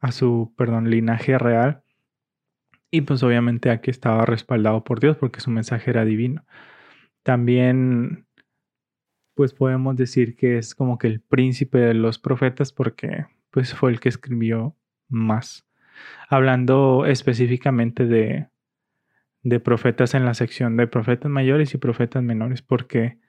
a 0.00 0.10
su, 0.10 0.52
perdón, 0.56 0.90
linaje 0.90 1.38
real. 1.38 1.84
Y 2.90 3.02
pues 3.02 3.22
obviamente 3.22 3.70
aquí 3.70 3.90
estaba 3.90 4.26
respaldado 4.26 4.82
por 4.82 4.98
Dios 4.98 5.16
porque 5.16 5.40
su 5.40 5.50
mensaje 5.50 5.90
era 5.90 6.04
divino. 6.04 6.44
También 7.22 8.26
pues 9.34 9.54
podemos 9.54 9.94
decir 9.94 10.34
que 10.34 10.58
es 10.58 10.74
como 10.74 10.98
que 10.98 11.06
el 11.06 11.20
príncipe 11.20 11.78
de 11.78 11.94
los 11.94 12.18
profetas 12.18 12.72
porque 12.72 13.26
pues 13.52 13.74
fue 13.74 13.92
el 13.92 14.00
que 14.00 14.08
escribió 14.08 14.76
más. 15.08 15.68
Hablando 16.28 17.06
específicamente 17.06 18.06
de, 18.06 18.48
de 19.44 19.60
profetas 19.60 20.14
en 20.14 20.24
la 20.24 20.34
sección 20.34 20.76
de 20.76 20.88
profetas 20.88 21.30
mayores 21.30 21.74
y 21.74 21.78
profetas 21.78 22.24
menores 22.24 22.60
porque 22.60 23.19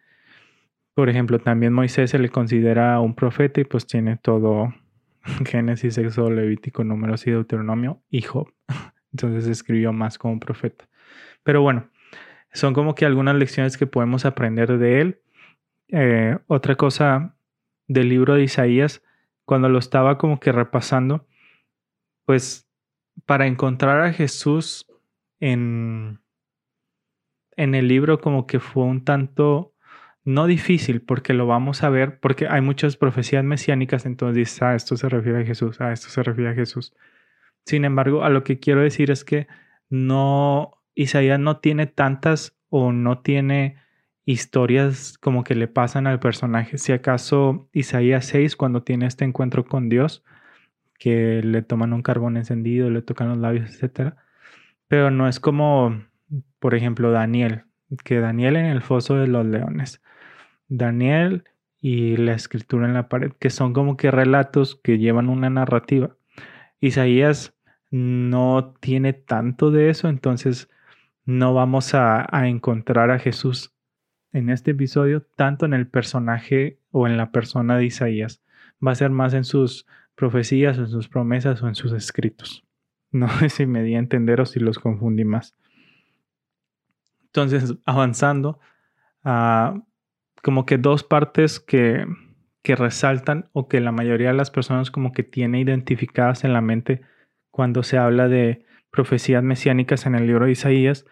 por 0.94 1.10
ejemplo, 1.10 1.40
también 1.40 1.74
Moisés 1.74 2.10
se 2.10 2.20
le 2.20 2.30
considera 2.30 3.00
un 3.00 3.16
profeta 3.16 3.62
y 3.62 3.64
pues 3.64 3.88
tiene 3.88 4.18
todo 4.18 4.74
Génesis, 5.46 5.98
Éxodo, 5.98 6.30
Levítico, 6.30 6.84
Números 6.84 7.26
y 7.28 7.32
Deuteronomio 7.32 8.02
y 8.10 8.22
Job. 8.22 8.52
Entonces 9.14 9.48
escribió 9.48 9.94
más 9.94 10.18
como 10.18 10.40
profeta. 10.40 10.88
Pero 11.44 11.62
bueno, 11.62 11.90
son 12.54 12.74
como 12.74 12.96
que 12.96 13.06
algunas 13.06 13.36
lecciones 13.36 13.78
que 13.78 13.88
podemos 13.88 14.26
aprender 14.26 14.78
de 14.78 15.02
él. 15.02 15.22
Eh, 15.90 16.38
otra 16.48 16.76
cosa 16.76 17.36
del 17.88 18.10
libro 18.10 18.36
de 18.36 18.44
Isaías, 18.44 19.04
cuando 19.46 19.70
lo 19.70 19.80
estaba 19.80 20.18
como 20.18 20.40
que 20.40 20.52
repasando, 20.52 21.28
pues 22.26 22.70
para 23.26 23.48
encontrar 23.48 24.02
a 24.02 24.14
Jesús 24.14 24.88
en, 25.40 26.22
en 27.58 27.76
el 27.76 27.88
libro 27.88 28.22
como 28.22 28.48
que 28.48 28.60
fue 28.60 28.84
un 28.84 29.04
tanto 29.04 29.71
no 30.24 30.46
difícil, 30.46 31.02
porque 31.02 31.34
lo 31.34 31.48
vamos 31.48 31.84
a 31.84 31.90
ver, 31.90 32.20
porque 32.20 32.48
hay 32.48 32.62
muchas 32.62 32.98
profecías 32.98 33.44
mesiánicas, 33.44 34.06
entonces 34.06 34.36
dices, 34.36 34.62
ah, 34.62 34.76
esto 34.76 34.96
se 34.98 35.10
refiere 35.10 35.42
a 35.42 35.46
Jesús, 35.46 35.82
ah, 35.82 35.92
esto 35.92 36.10
se 36.10 36.24
refiere 36.24 36.52
a 36.52 36.54
Jesús. 36.54 36.94
Sin 37.66 37.86
embargo, 37.86 38.24
a 38.24 38.30
lo 38.30 38.44
que 38.44 38.60
quiero 38.60 38.82
decir 38.82 39.12
es 39.12 39.24
que 39.24 39.48
no, 39.90 40.74
Isaías 40.96 41.40
no 41.40 41.58
tiene 41.58 41.88
tantas 41.88 42.56
o 42.70 42.92
no 42.92 43.20
tiene 43.20 43.78
historias 44.26 45.18
como 45.18 45.44
que 45.44 45.56
le 45.56 45.68
pasan 45.68 46.08
al 46.08 46.20
personaje. 46.20 46.78
Si 46.78 46.92
acaso 46.92 47.70
Isaías 47.74 48.26
6, 48.28 48.56
cuando 48.56 48.84
tiene 48.84 49.08
este 49.08 49.26
encuentro 49.26 49.66
con 49.66 49.90
Dios, 49.90 50.24
que 50.98 51.42
le 51.44 51.64
toman 51.64 51.94
un 51.94 52.04
carbón 52.04 52.38
encendido, 52.38 52.90
le 52.90 53.02
tocan 53.02 53.30
los 53.30 53.38
labios, 53.40 53.82
etc. 53.84 54.14
Pero 54.88 55.10
no 55.10 55.28
es 55.28 55.40
como, 55.40 56.04
por 56.60 56.76
ejemplo, 56.76 57.12
Daniel, 57.12 57.64
que 58.04 58.20
Daniel 58.20 58.56
en 58.56 58.66
el 58.66 58.82
foso 58.82 59.16
de 59.16 59.28
los 59.28 59.46
leones. 59.46 60.02
Daniel 60.72 61.44
y 61.82 62.16
la 62.16 62.34
escritura 62.34 62.88
en 62.88 62.94
la 62.94 63.10
pared, 63.10 63.34
que 63.40 63.50
son 63.50 63.74
como 63.74 63.98
que 63.98 64.10
relatos 64.10 64.80
que 64.82 64.98
llevan 64.98 65.28
una 65.30 65.50
narrativa. 65.50 66.16
Isaías 66.80 67.54
no 67.90 68.74
tiene 68.80 69.12
tanto 69.12 69.70
de 69.70 69.90
eso, 69.90 70.08
entonces 70.08 70.70
no 71.26 71.54
vamos 71.54 71.94
a, 71.94 72.26
encontrar 72.48 73.12
a 73.12 73.20
Jesús 73.20 73.74
en 74.32 74.50
este 74.50 74.72
episodio 74.72 75.24
tanto 75.36 75.66
en 75.66 75.74
el 75.74 75.88
personaje 75.88 76.80
o 76.92 77.06
en 77.06 77.18
la 77.18 77.32
persona 77.32 77.78
de 77.78 77.86
Isaías. 77.86 78.42
Va 78.86 78.92
a 78.92 78.96
ser 78.96 79.10
más 79.10 79.34
en 79.34 79.44
sus 79.44 79.86
profecías, 80.16 80.78
en 80.78 80.88
sus 80.88 81.10
promesas 81.10 81.62
o 81.62 81.68
en 81.68 81.76
sus 81.76 81.92
escritos. 81.94 82.64
No 83.14 83.28
sé 83.28 83.50
si 83.50 83.66
me 83.66 83.84
di 83.84 83.96
a 83.96 84.00
entender 84.00 84.40
o 84.40 84.46
si 84.46 84.62
los 84.62 84.80
confundí 84.80 85.26
más. 85.26 85.54
Entonces, 87.26 87.76
avanzando, 87.84 88.58
ah, 89.26 89.82
como 90.44 90.66
que 90.66 90.78
dos 90.78 91.04
partes 91.04 91.60
que, 91.60 92.06
que 92.64 92.76
resaltan 92.76 93.50
o 93.54 93.68
que 93.68 93.80
la 93.80 93.92
mayoría 93.92 94.30
de 94.30 94.36
las 94.36 94.52
personas 94.52 94.92
como 94.92 95.12
que 95.12 95.24
tiene 95.24 95.60
identificadas 95.60 96.44
en 96.44 96.54
la 96.54 96.62
mente 96.62 97.02
cuando 97.52 97.84
se 97.84 97.98
habla 97.98 98.28
de 98.28 98.66
profecías 98.92 99.44
mesiánicas 99.44 100.06
en 100.06 100.16
el 100.16 100.28
libro 100.28 100.46
de 100.46 100.52
Isaías 100.52 101.06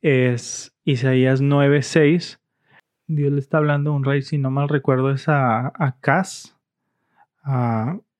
es 0.00 0.76
Isaías 0.84 1.40
9:6. 1.40 2.40
Dios 3.06 3.32
le 3.32 3.38
está 3.38 3.58
hablando 3.58 3.90
a 3.90 3.94
un 3.94 4.04
rey, 4.04 4.22
si 4.22 4.38
no 4.38 4.50
mal 4.50 4.68
recuerdo, 4.68 5.10
es 5.10 5.28
a 5.28 5.72
Acaz. 5.74 6.56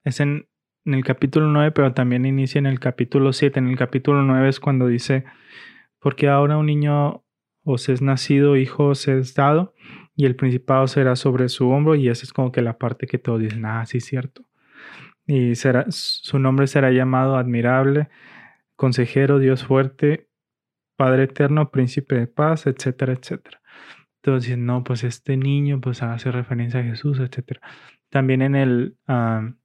es 0.04 0.20
en, 0.20 0.46
en, 0.84 0.94
el 0.94 1.04
capítulo 1.04 1.46
9, 1.46 1.72
pero 1.72 1.92
también 1.92 2.26
inicia 2.26 2.58
en 2.58 2.66
el 2.66 2.78
capítulo 2.78 3.32
7. 3.32 3.58
En 3.58 3.68
el 3.68 3.76
capítulo 3.76 4.22
9 4.22 4.48
es 4.48 4.60
cuando 4.60 4.86
dice, 4.86 5.24
porque 5.98 6.28
ahora 6.28 6.56
un 6.56 6.66
niño 6.66 7.24
os 7.64 7.88
es 7.88 8.02
nacido, 8.02 8.56
hijo 8.56 8.88
os 8.88 9.08
es 9.08 9.34
dado, 9.34 9.74
y 10.14 10.26
el 10.26 10.36
principado 10.36 10.86
será 10.86 11.16
sobre 11.16 11.48
su 11.48 11.68
hombro 11.70 11.94
y 11.94 12.08
esa 12.08 12.24
es 12.24 12.32
como 12.32 12.52
que 12.52 12.62
la 12.62 12.78
parte 12.78 13.06
que 13.06 13.18
todos 13.18 13.40
dicen, 13.40 13.64
ah, 13.64 13.84
sí, 13.86 14.00
cierto. 14.00 14.44
Y 15.26 15.54
será, 15.54 15.86
su 15.88 16.38
nombre 16.38 16.66
será 16.66 16.90
llamado 16.90 17.36
admirable, 17.36 18.08
consejero, 18.76 19.38
Dios 19.38 19.64
fuerte, 19.64 20.28
Padre 20.96 21.24
eterno, 21.24 21.70
príncipe 21.70 22.16
de 22.16 22.26
paz, 22.26 22.66
etcétera, 22.66 23.14
etcétera. 23.14 23.60
Entonces, 24.22 24.58
no, 24.58 24.84
pues 24.84 25.04
este 25.04 25.36
niño 25.36 25.80
pues 25.80 26.02
hace 26.02 26.30
referencia 26.30 26.80
a 26.80 26.84
Jesús, 26.84 27.18
etcétera. 27.18 27.60
También 28.10 28.42
en 28.42 28.54
el, 28.56 28.96
en 29.08 29.60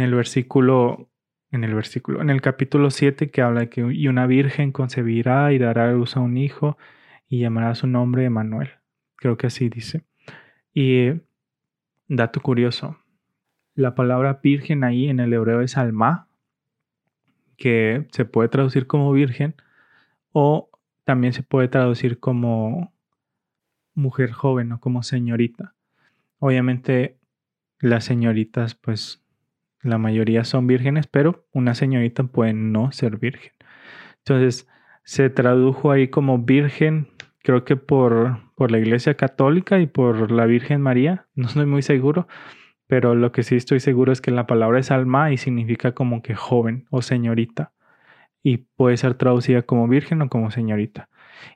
el 0.00 0.14
versículo, 0.14 1.10
en 1.50 1.64
el 1.64 1.74
versículo, 1.74 2.22
en 2.22 2.30
el 2.30 2.40
capítulo 2.40 2.90
7 2.90 3.30
que 3.30 3.42
habla 3.42 3.60
de 3.60 3.68
que 3.70 3.80
y 3.92 4.08
una 4.08 4.26
virgen 4.26 4.72
concebirá 4.72 5.52
y 5.52 5.58
dará 5.58 5.88
a 5.88 5.92
luz 5.92 6.16
a 6.16 6.20
un 6.20 6.36
hijo 6.36 6.76
y 7.28 7.40
llamará 7.40 7.74
su 7.74 7.86
nombre 7.86 8.24
Emanuel 8.24 8.81
creo 9.22 9.36
que 9.36 9.46
así 9.46 9.68
dice. 9.68 10.02
Y 10.74 11.12
dato 12.08 12.40
curioso, 12.40 12.98
la 13.76 13.94
palabra 13.94 14.40
virgen 14.42 14.82
ahí 14.82 15.08
en 15.08 15.20
el 15.20 15.32
hebreo 15.32 15.60
es 15.60 15.76
alma, 15.76 16.26
que 17.56 18.08
se 18.10 18.24
puede 18.24 18.48
traducir 18.48 18.88
como 18.88 19.12
virgen 19.12 19.54
o 20.32 20.70
también 21.04 21.32
se 21.32 21.44
puede 21.44 21.68
traducir 21.68 22.18
como 22.18 22.92
mujer 23.94 24.32
joven 24.32 24.72
o 24.72 24.80
como 24.80 25.04
señorita. 25.04 25.74
Obviamente 26.40 27.16
las 27.78 28.04
señoritas 28.04 28.74
pues 28.74 29.22
la 29.82 29.98
mayoría 29.98 30.42
son 30.42 30.66
vírgenes, 30.66 31.06
pero 31.06 31.46
una 31.52 31.76
señorita 31.76 32.24
puede 32.24 32.54
no 32.54 32.90
ser 32.90 33.18
virgen. 33.18 33.52
Entonces 34.18 34.68
se 35.04 35.30
tradujo 35.30 35.92
ahí 35.92 36.08
como 36.08 36.38
virgen 36.38 37.11
creo 37.42 37.64
que 37.64 37.76
por, 37.76 38.38
por 38.54 38.70
la 38.70 38.78
Iglesia 38.78 39.14
Católica 39.14 39.80
y 39.80 39.86
por 39.86 40.30
la 40.30 40.46
Virgen 40.46 40.80
María, 40.80 41.26
no 41.34 41.46
estoy 41.48 41.66
muy 41.66 41.82
seguro, 41.82 42.28
pero 42.86 43.14
lo 43.14 43.32
que 43.32 43.42
sí 43.42 43.56
estoy 43.56 43.80
seguro 43.80 44.12
es 44.12 44.20
que 44.20 44.30
la 44.30 44.46
palabra 44.46 44.78
es 44.80 44.90
alma 44.90 45.32
y 45.32 45.38
significa 45.38 45.92
como 45.92 46.22
que 46.22 46.34
joven 46.34 46.86
o 46.90 47.02
señorita 47.02 47.72
y 48.42 48.58
puede 48.58 48.96
ser 48.96 49.14
traducida 49.14 49.62
como 49.62 49.88
virgen 49.88 50.22
o 50.22 50.28
como 50.28 50.50
señorita. 50.50 51.08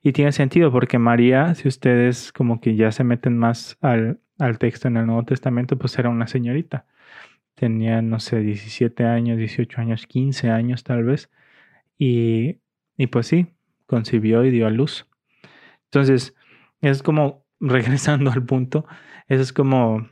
Y 0.02 0.12
tiene 0.12 0.32
sentido 0.32 0.72
porque 0.72 0.98
María, 0.98 1.54
si 1.54 1.68
ustedes 1.68 2.32
como 2.32 2.60
que 2.60 2.76
ya 2.76 2.92
se 2.92 3.04
meten 3.04 3.36
más 3.38 3.76
al, 3.80 4.20
al 4.38 4.58
texto 4.58 4.88
en 4.88 4.96
el 4.96 5.06
Nuevo 5.06 5.24
Testamento, 5.24 5.78
pues 5.78 5.98
era 5.98 6.08
una 6.08 6.26
señorita. 6.26 6.86
Tenía, 7.54 8.02
no 8.02 8.20
sé, 8.20 8.40
17 8.40 9.04
años, 9.04 9.38
18 9.38 9.80
años, 9.80 10.06
15 10.06 10.50
años 10.50 10.84
tal 10.84 11.04
vez. 11.04 11.30
Y, 11.98 12.58
y 12.96 13.06
pues 13.08 13.26
sí, 13.28 13.46
concibió 13.86 14.44
y 14.44 14.50
dio 14.50 14.66
a 14.66 14.70
luz. 14.70 15.08
Entonces, 15.86 16.34
es 16.80 17.02
como, 17.02 17.44
regresando 17.60 18.30
al 18.30 18.44
punto, 18.44 18.86
eso 19.28 19.42
es 19.42 19.52
como 19.52 20.08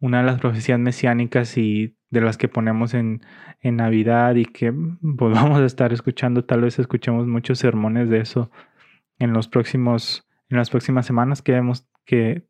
una 0.00 0.18
de 0.18 0.24
las 0.24 0.40
profecías 0.40 0.78
mesiánicas 0.78 1.56
y 1.58 1.96
de 2.10 2.20
las 2.20 2.36
que 2.36 2.48
ponemos 2.48 2.94
en, 2.94 3.22
Navidad 3.62 4.36
y 4.36 4.46
que 4.46 4.72
pues, 4.72 5.34
vamos 5.34 5.60
a 5.60 5.66
estar 5.66 5.92
escuchando, 5.92 6.44
tal 6.44 6.62
vez 6.62 6.78
escuchemos 6.78 7.26
muchos 7.26 7.58
sermones 7.58 8.08
de 8.08 8.20
eso 8.20 8.50
en 9.18 9.32
los 9.32 9.48
próximos, 9.48 10.26
en 10.48 10.56
las 10.56 10.70
próximas 10.70 11.06
semanas 11.06 11.42
que 11.42 11.52
vemos 11.52 11.86
que 12.06 12.46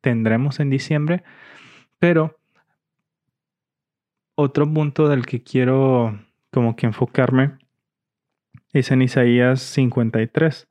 tendremos 0.00 0.60
en 0.60 0.70
diciembre. 0.70 1.24
Pero 1.98 2.38
otro 4.36 4.72
punto 4.72 5.08
del 5.08 5.26
que 5.26 5.42
quiero 5.42 6.18
como 6.52 6.76
que 6.76 6.86
enfocarme 6.86 7.58
es 8.72 8.90
en 8.90 9.02
Isaías 9.02 9.60
53, 9.60 10.68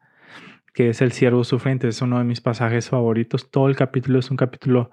que 0.75 0.89
es 0.89 1.01
el 1.01 1.13
siervo 1.13 1.44
sufriente. 1.46 1.88
Es 1.88 2.01
uno 2.01 2.20
de 2.20 2.25
mis 2.25 2.41
pasajes 2.41 2.89
favoritos. 2.89 3.50
Todo 3.50 3.70
el 3.70 3.77
capítulo 3.77 4.20
es 4.20 4.29
un 4.29 4.38
capítulo 4.38 4.91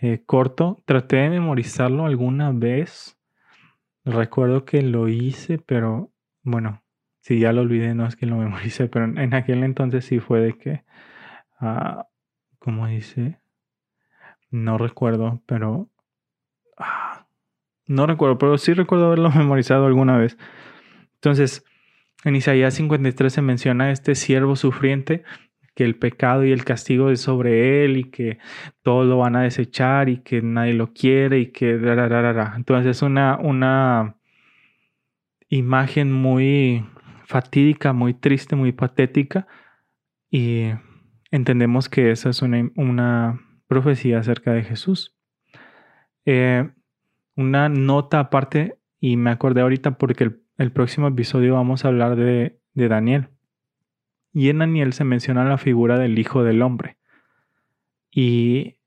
eh, 0.00 0.22
corto. 0.24 0.82
Traté 0.86 1.16
de 1.16 1.28
memorizarlo 1.28 2.06
alguna 2.06 2.50
vez. 2.50 3.18
Recuerdo 4.04 4.64
que 4.64 4.80
lo 4.80 5.06
hice, 5.06 5.58
pero 5.58 6.10
bueno, 6.42 6.82
si 7.20 7.38
ya 7.38 7.52
lo 7.52 7.60
olvidé, 7.60 7.94
no 7.94 8.06
es 8.06 8.16
que 8.16 8.24
lo 8.24 8.36
memoricé, 8.36 8.88
pero 8.88 9.04
en 9.04 9.34
aquel 9.34 9.64
entonces 9.64 10.06
sí 10.06 10.18
fue 10.18 10.40
de 10.40 10.56
que, 10.56 10.84
uh, 11.60 12.02
¿cómo 12.58 12.86
dice? 12.86 13.38
No 14.50 14.78
recuerdo, 14.78 15.42
pero... 15.44 15.90
Ah, 16.78 17.26
no 17.86 18.06
recuerdo, 18.06 18.38
pero 18.38 18.56
sí 18.56 18.72
recuerdo 18.72 19.06
haberlo 19.08 19.30
memorizado 19.36 19.84
alguna 19.84 20.16
vez. 20.16 20.38
Entonces, 21.16 21.64
en 22.24 22.36
Isaías 22.36 22.74
53 22.74 23.32
se 23.32 23.42
menciona 23.42 23.90
este 23.90 24.14
siervo 24.14 24.56
sufriente, 24.56 25.22
que 25.74 25.84
el 25.84 25.94
pecado 25.94 26.44
y 26.44 26.50
el 26.50 26.64
castigo 26.64 27.10
es 27.10 27.20
sobre 27.20 27.84
él 27.84 27.96
y 27.98 28.04
que 28.04 28.38
todos 28.82 29.06
lo 29.06 29.18
van 29.18 29.36
a 29.36 29.42
desechar 29.42 30.08
y 30.08 30.18
que 30.18 30.42
nadie 30.42 30.74
lo 30.74 30.92
quiere 30.92 31.38
y 31.38 31.52
que... 31.52 31.74
Entonces 32.56 32.96
es 32.96 33.02
una, 33.02 33.38
una 33.38 34.16
imagen 35.48 36.12
muy 36.12 36.84
fatídica, 37.26 37.92
muy 37.92 38.14
triste, 38.14 38.56
muy 38.56 38.72
patética 38.72 39.46
y 40.30 40.70
entendemos 41.30 41.88
que 41.88 42.10
esa 42.10 42.30
es 42.30 42.42
una, 42.42 42.68
una 42.74 43.40
profecía 43.68 44.18
acerca 44.18 44.52
de 44.52 44.64
Jesús. 44.64 45.16
Eh, 46.24 46.68
una 47.36 47.68
nota 47.68 48.18
aparte, 48.18 48.78
y 49.00 49.16
me 49.16 49.30
acordé 49.30 49.60
ahorita 49.60 49.96
porque 49.96 50.24
el, 50.24 50.42
próximo 50.72 51.08
episodio 51.08 51.54
vamos 51.54 51.84
a 51.84 51.88
hablar 51.88 52.16
de, 52.16 52.58
de 52.74 52.88
Daniel. 52.88 53.28
Y 54.32 54.50
en 54.50 54.58
Daniel 54.58 54.92
se 54.92 55.04
menciona 55.04 55.44
la 55.44 55.56
figura 55.56 55.98
del 55.98 56.18
Hijo 56.18 56.42
del 56.44 56.62
Hombre. 56.62 56.98
Y 58.10 58.78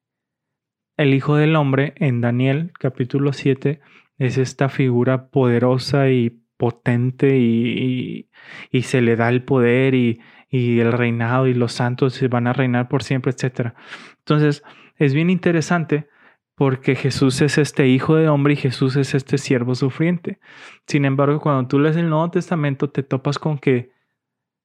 el 0.97 1.13
Hijo 1.13 1.35
del 1.35 1.55
Hombre 1.55 1.93
en 1.97 2.21
Daniel 2.21 2.73
capítulo 2.77 3.33
7 3.33 3.79
es 4.17 4.37
esta 4.37 4.69
figura 4.69 5.29
poderosa 5.29 6.09
y 6.09 6.41
potente 6.57 7.39
y, 7.39 8.29
y, 8.69 8.81
se 8.83 9.01
le 9.01 9.15
da 9.15 9.29
el 9.29 9.43
poder 9.43 9.95
y, 9.95 10.19
y, 10.47 10.79
el 10.79 10.91
reinado 10.91 11.47
y 11.47 11.55
los 11.55 11.71
santos 11.71 12.13
se 12.13 12.27
van 12.27 12.45
a 12.45 12.53
reinar 12.53 12.87
por 12.87 13.01
siempre, 13.01 13.31
etc. 13.31 13.73
Entonces, 14.19 14.61
es 14.97 15.15
bien 15.15 15.31
interesante 15.31 16.07
porque 16.61 16.93
Jesús 16.93 17.41
es 17.41 17.57
este 17.57 17.87
hijo 17.87 18.17
de 18.17 18.29
hombre 18.29 18.53
y 18.53 18.55
Jesús 18.55 18.95
es 18.95 19.15
este 19.15 19.39
siervo 19.39 19.73
sufriente. 19.73 20.37
Sin 20.85 21.05
embargo, 21.05 21.39
cuando 21.41 21.67
tú 21.67 21.79
lees 21.79 21.95
el 21.95 22.07
Nuevo 22.07 22.29
Testamento, 22.29 22.87
te 22.91 23.01
topas 23.01 23.39
con 23.39 23.57
que 23.57 23.89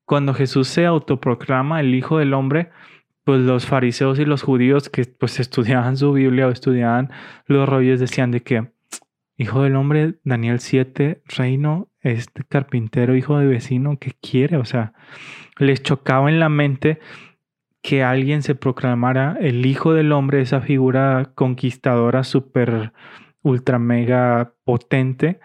cuando 0.04 0.34
Jesús 0.34 0.68
se 0.68 0.84
autoproclama 0.84 1.80
el 1.80 1.94
hijo 1.94 2.18
del 2.18 2.34
hombre, 2.34 2.68
pues 3.24 3.40
los 3.40 3.64
fariseos 3.64 4.18
y 4.18 4.26
los 4.26 4.42
judíos 4.42 4.90
que 4.90 5.06
pues 5.06 5.40
estudiaban 5.40 5.96
su 5.96 6.12
Biblia 6.12 6.48
o 6.48 6.50
estudiaban 6.50 7.12
los 7.46 7.66
rollos 7.66 7.98
decían 7.98 8.30
de 8.30 8.42
que 8.42 8.70
hijo 9.38 9.62
del 9.62 9.74
hombre, 9.74 10.16
Daniel 10.22 10.60
7, 10.60 11.22
reino, 11.24 11.88
este 12.02 12.44
carpintero, 12.44 13.16
hijo 13.16 13.38
de 13.38 13.46
vecino, 13.46 13.98
¿qué 13.98 14.12
quiere? 14.20 14.58
O 14.58 14.66
sea, 14.66 14.92
les 15.56 15.82
chocaba 15.82 16.28
en 16.28 16.40
la 16.40 16.50
mente 16.50 17.00
que 17.86 18.02
alguien 18.02 18.42
se 18.42 18.56
proclamara 18.56 19.36
el 19.40 19.64
hijo 19.64 19.94
del 19.94 20.10
hombre, 20.10 20.40
esa 20.40 20.60
figura 20.60 21.30
conquistadora 21.36 22.24
súper, 22.24 22.92
ultra, 23.42 23.78
mega 23.78 24.54
potente, 24.64 25.38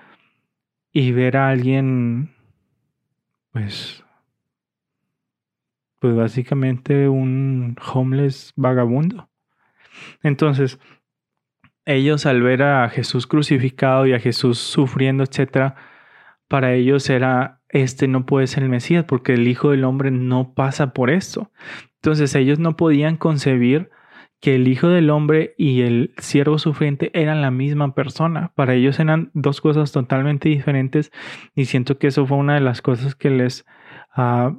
y 0.91 1.12
ver 1.12 1.38
a 1.38 1.49
alguien, 1.49 2.34
pues, 3.51 4.04
pues 5.99 6.15
básicamente 6.15 7.08
un 7.08 7.75
homeless 7.93 8.54
vagabundo. 8.56 9.30
Entonces, 10.23 10.80
ellos 11.86 12.25
al 12.25 12.41
ver 12.41 12.63
a 12.63 12.89
Jesús 12.89 13.27
crucificado 13.27 14.08
y 14.08 14.13
a 14.13 14.19
Jesús 14.19 14.58
sufriendo, 14.58 15.23
etcétera, 15.23 15.75
para 16.47 16.73
ellos 16.73 17.08
era 17.12 17.62
este 17.69 18.08
no 18.08 18.25
puede 18.25 18.47
ser 18.47 18.63
el 18.63 18.69
Mesías 18.69 19.06
porque 19.06 19.36
el 19.36 19.47
Hijo 19.47 19.69
del 19.69 19.84
Hombre 19.84 20.10
no 20.10 20.56
pasa 20.56 20.91
por 20.91 21.12
esto. 21.12 21.51
Entonces 22.01 22.33
ellos 22.33 22.57
no 22.57 22.75
podían 22.75 23.15
concebir 23.15 23.91
que 24.39 24.55
el 24.55 24.67
Hijo 24.67 24.87
del 24.87 25.11
Hombre 25.11 25.53
y 25.55 25.81
el 25.81 26.15
siervo 26.17 26.57
sufriente 26.57 27.11
eran 27.13 27.43
la 27.43 27.51
misma 27.51 27.93
persona. 27.93 28.51
Para 28.55 28.73
ellos 28.73 28.99
eran 28.99 29.29
dos 29.35 29.61
cosas 29.61 29.91
totalmente 29.91 30.49
diferentes 30.49 31.11
y 31.53 31.65
siento 31.65 31.99
que 31.99 32.07
eso 32.07 32.25
fue 32.25 32.37
una 32.37 32.55
de 32.55 32.61
las 32.61 32.81
cosas 32.81 33.13
que 33.13 33.29
les, 33.29 33.67
uh, 34.17 34.57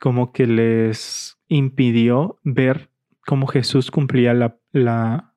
como 0.00 0.32
que 0.32 0.48
les 0.48 1.38
impidió 1.46 2.40
ver 2.42 2.90
cómo 3.24 3.46
Jesús 3.46 3.92
cumplía 3.92 4.34
la, 4.34 4.56
la, 4.72 5.34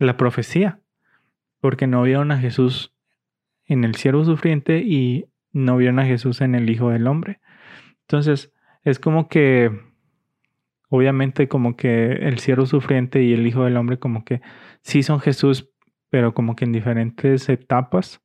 la 0.00 0.16
profecía. 0.16 0.80
Porque 1.60 1.86
no 1.86 2.02
vieron 2.02 2.32
a 2.32 2.38
Jesús 2.38 2.92
en 3.66 3.84
el 3.84 3.94
siervo 3.94 4.24
sufriente 4.24 4.78
y 4.78 5.26
no 5.52 5.76
vieron 5.76 6.00
a 6.00 6.06
Jesús 6.06 6.40
en 6.40 6.56
el 6.56 6.68
Hijo 6.70 6.90
del 6.90 7.06
Hombre. 7.06 7.40
Entonces, 8.00 8.52
es 8.82 8.98
como 8.98 9.28
que 9.28 9.87
obviamente 10.88 11.48
como 11.48 11.76
que 11.76 12.12
el 12.12 12.38
siervo 12.38 12.66
sufriente 12.66 13.22
y 13.22 13.32
el 13.32 13.46
hijo 13.46 13.64
del 13.64 13.76
hombre 13.76 13.98
como 13.98 14.24
que 14.24 14.40
sí 14.82 15.02
son 15.02 15.20
Jesús, 15.20 15.70
pero 16.10 16.34
como 16.34 16.56
que 16.56 16.64
en 16.64 16.72
diferentes 16.72 17.48
etapas, 17.48 18.22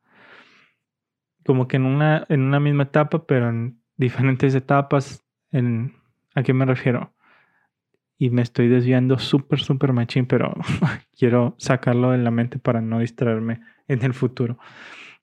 como 1.46 1.68
que 1.68 1.78
en 1.78 1.86
una, 1.86 2.26
en 2.30 2.42
una 2.42 2.60
misma 2.60 2.84
etapa, 2.84 3.26
pero 3.26 3.50
en 3.50 3.82
diferentes 3.98 4.56
etapas, 4.56 5.24
en, 5.52 5.94
¿a 6.36 6.44
qué 6.44 6.54
me 6.54 6.66
refiero? 6.66 7.14
Y 8.18 8.30
me 8.30 8.42
estoy 8.42 8.70
desviando 8.70 9.20
súper, 9.20 9.60
súper 9.60 9.92
machín, 9.92 10.26
pero 10.26 10.54
quiero 11.18 11.56
sacarlo 11.58 12.12
de 12.12 12.20
la 12.20 12.32
mente 12.32 12.60
para 12.60 12.82
no 12.82 13.00
distraerme 13.00 13.62
en 13.88 14.04
el 14.04 14.14
futuro. 14.14 14.58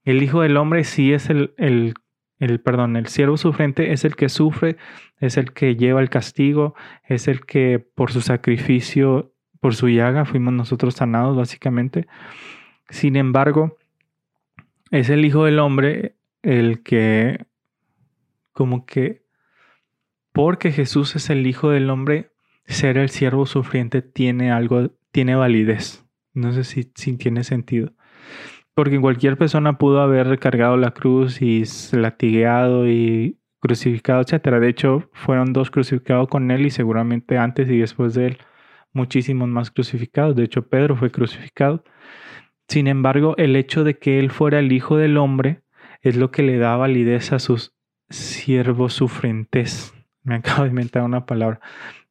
El 0.04 0.22
Hijo 0.22 0.42
del 0.42 0.56
Hombre 0.56 0.84
sí 0.84 1.12
es 1.12 1.30
el, 1.30 1.54
el 1.56 1.94
el 2.40 2.60
perdón, 2.60 2.96
el 2.96 3.06
siervo 3.06 3.36
sufriente 3.36 3.92
es 3.92 4.04
el 4.04 4.16
que 4.16 4.30
sufre, 4.30 4.76
es 5.18 5.36
el 5.36 5.52
que 5.52 5.76
lleva 5.76 6.00
el 6.00 6.08
castigo, 6.08 6.74
es 7.04 7.28
el 7.28 7.44
que 7.44 7.78
por 7.78 8.10
su 8.12 8.22
sacrificio, 8.22 9.34
por 9.60 9.74
su 9.74 9.88
llaga, 9.88 10.24
fuimos 10.24 10.54
nosotros 10.54 10.94
sanados 10.94 11.36
básicamente. 11.36 12.08
Sin 12.88 13.16
embargo, 13.16 13.76
es 14.90 15.10
el 15.10 15.24
Hijo 15.24 15.44
del 15.44 15.58
Hombre 15.58 16.16
el 16.42 16.82
que, 16.82 17.44
como 18.52 18.86
que, 18.86 19.22
porque 20.32 20.72
Jesús 20.72 21.14
es 21.16 21.28
el 21.28 21.46
Hijo 21.46 21.68
del 21.68 21.90
Hombre, 21.90 22.32
ser 22.66 22.96
el 22.96 23.10
siervo 23.10 23.44
sufriente 23.44 24.00
tiene 24.00 24.50
algo, 24.50 24.92
tiene 25.12 25.34
validez. 25.34 26.06
No 26.32 26.52
sé 26.52 26.64
si, 26.64 26.90
si 26.94 27.16
tiene 27.18 27.44
sentido. 27.44 27.92
Porque 28.80 28.98
cualquier 28.98 29.36
persona 29.36 29.76
pudo 29.76 30.00
haber 30.00 30.26
recargado 30.26 30.78
la 30.78 30.92
cruz 30.92 31.42
y 31.42 31.64
latigueado 31.92 32.88
y 32.88 33.38
crucificado, 33.60 34.22
etc. 34.22 34.58
De 34.58 34.70
hecho, 34.70 35.10
fueron 35.12 35.52
dos 35.52 35.70
crucificados 35.70 36.28
con 36.28 36.50
él 36.50 36.64
y 36.64 36.70
seguramente 36.70 37.36
antes 37.36 37.68
y 37.68 37.76
después 37.76 38.14
de 38.14 38.28
él 38.28 38.38
muchísimos 38.94 39.50
más 39.50 39.70
crucificados. 39.70 40.34
De 40.34 40.44
hecho, 40.44 40.66
Pedro 40.66 40.96
fue 40.96 41.10
crucificado. 41.10 41.84
Sin 42.68 42.86
embargo, 42.86 43.34
el 43.36 43.54
hecho 43.54 43.84
de 43.84 43.98
que 43.98 44.18
él 44.18 44.30
fuera 44.30 44.60
el 44.60 44.72
Hijo 44.72 44.96
del 44.96 45.18
Hombre 45.18 45.60
es 46.00 46.16
lo 46.16 46.30
que 46.30 46.42
le 46.42 46.56
da 46.56 46.74
validez 46.76 47.34
a 47.34 47.38
sus 47.38 47.76
siervos 48.08 48.94
sufrientes. 48.94 49.92
Me 50.22 50.36
acabo 50.36 50.62
de 50.62 50.70
inventar 50.70 51.02
una 51.02 51.26
palabra. 51.26 51.60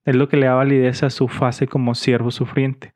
Es 0.05 0.15
lo 0.15 0.29
que 0.29 0.37
le 0.37 0.45
da 0.45 0.53
validez 0.53 1.01
a 1.01 1.09
su 1.09 1.29
fase 1.29 1.65
como 1.65 1.95
siervo 1.95 2.29
sufriente. 2.29 2.93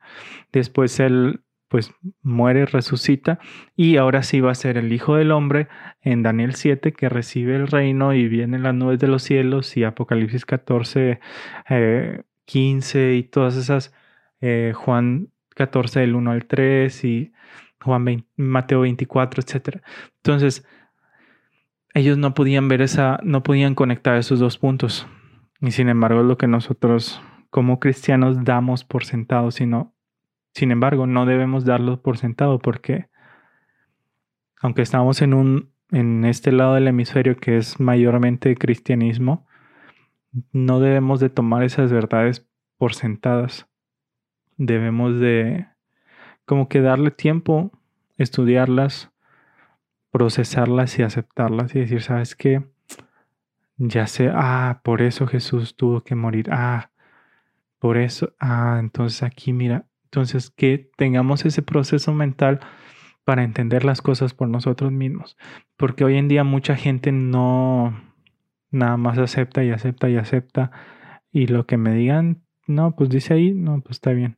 Después 0.52 1.00
él 1.00 1.40
pues 1.74 1.92
muere, 2.22 2.66
resucita 2.66 3.40
y 3.74 3.96
ahora 3.96 4.22
sí 4.22 4.40
va 4.40 4.52
a 4.52 4.54
ser 4.54 4.78
el 4.78 4.92
Hijo 4.92 5.16
del 5.16 5.32
Hombre 5.32 5.66
en 6.02 6.22
Daniel 6.22 6.54
7 6.54 6.92
que 6.92 7.08
recibe 7.08 7.56
el 7.56 7.66
reino 7.66 8.14
y 8.14 8.28
viene 8.28 8.60
las 8.60 8.76
nubes 8.76 9.00
de 9.00 9.08
los 9.08 9.24
cielos 9.24 9.76
y 9.76 9.82
Apocalipsis 9.82 10.46
14, 10.46 11.18
15 12.44 13.10
eh, 13.10 13.16
y 13.16 13.24
todas 13.24 13.56
esas, 13.56 13.92
eh, 14.40 14.72
Juan 14.72 15.30
14 15.56 15.98
del 15.98 16.14
1 16.14 16.30
al 16.30 16.46
3 16.46 17.04
y 17.06 17.32
Juan 17.82 18.24
Mateo 18.36 18.82
24, 18.82 19.42
etc. 19.42 19.82
Entonces, 20.18 20.64
ellos 21.92 22.18
no 22.18 22.34
podían 22.34 22.68
ver 22.68 22.82
esa, 22.82 23.18
no 23.24 23.42
podían 23.42 23.74
conectar 23.74 24.16
esos 24.16 24.38
dos 24.38 24.58
puntos. 24.58 25.08
Y 25.60 25.72
sin 25.72 25.88
embargo, 25.88 26.20
es 26.20 26.26
lo 26.26 26.38
que 26.38 26.46
nosotros 26.46 27.20
como 27.50 27.80
cristianos 27.80 28.44
damos 28.44 28.84
por 28.84 29.04
sentado, 29.04 29.50
sino 29.50 29.93
sin 30.54 30.70
embargo, 30.70 31.06
no 31.06 31.26
debemos 31.26 31.64
darlo 31.64 32.00
por 32.00 32.16
sentado 32.16 32.60
porque 32.60 33.08
aunque 34.60 34.82
estamos 34.82 35.20
en 35.20 35.34
un 35.34 35.74
en 35.90 36.24
este 36.24 36.52
lado 36.52 36.74
del 36.74 36.88
hemisferio 36.88 37.36
que 37.36 37.56
es 37.56 37.78
mayormente 37.78 38.56
cristianismo, 38.56 39.46
no 40.52 40.80
debemos 40.80 41.20
de 41.20 41.28
tomar 41.30 41.62
esas 41.62 41.92
verdades 41.92 42.46
por 42.78 42.94
sentadas. 42.94 43.68
Debemos 44.56 45.20
de 45.20 45.66
como 46.46 46.68
que 46.68 46.80
darle 46.80 47.10
tiempo, 47.10 47.70
estudiarlas, 48.16 49.10
procesarlas 50.10 50.98
y 50.98 51.02
aceptarlas 51.02 51.74
y 51.74 51.80
decir, 51.80 52.02
¿sabes 52.02 52.34
qué? 52.34 52.64
Ya 53.76 54.06
sé, 54.06 54.30
ah, 54.32 54.80
por 54.84 55.02
eso 55.02 55.26
Jesús 55.26 55.76
tuvo 55.76 56.02
que 56.02 56.14
morir. 56.14 56.48
Ah, 56.52 56.90
por 57.78 57.98
eso, 57.98 58.32
ah, 58.38 58.78
entonces 58.80 59.22
aquí 59.22 59.52
mira, 59.52 59.86
entonces 60.14 60.50
que 60.50 60.90
tengamos 60.96 61.44
ese 61.44 61.62
proceso 61.62 62.14
mental 62.14 62.60
para 63.24 63.42
entender 63.42 63.84
las 63.84 64.00
cosas 64.00 64.32
por 64.32 64.48
nosotros 64.48 64.92
mismos. 64.92 65.36
Porque 65.76 66.04
hoy 66.04 66.16
en 66.16 66.28
día 66.28 66.44
mucha 66.44 66.76
gente 66.76 67.10
no 67.10 68.00
nada 68.70 68.96
más 68.96 69.18
acepta 69.18 69.64
y 69.64 69.70
acepta 69.72 70.08
y 70.08 70.16
acepta. 70.16 70.70
Y 71.32 71.48
lo 71.48 71.66
que 71.66 71.78
me 71.78 71.92
digan, 71.94 72.44
no, 72.68 72.94
pues 72.94 73.10
dice 73.10 73.34
ahí, 73.34 73.54
no, 73.54 73.80
pues 73.80 73.96
está 73.96 74.12
bien. 74.12 74.36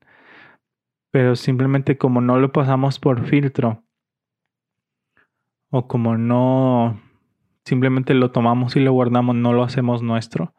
Pero 1.10 1.36
simplemente 1.36 1.98
como 1.98 2.22
no 2.22 2.38
lo 2.38 2.52
pasamos 2.52 2.98
por 2.98 3.26
filtro, 3.26 3.82
o 5.68 5.88
como 5.88 6.16
no 6.16 6.98
simplemente 7.66 8.14
lo 8.14 8.30
tomamos 8.30 8.76
y 8.76 8.80
lo 8.80 8.92
guardamos, 8.92 9.36
no 9.36 9.52
lo 9.52 9.62
hacemos 9.62 10.02
nuestro 10.02 10.54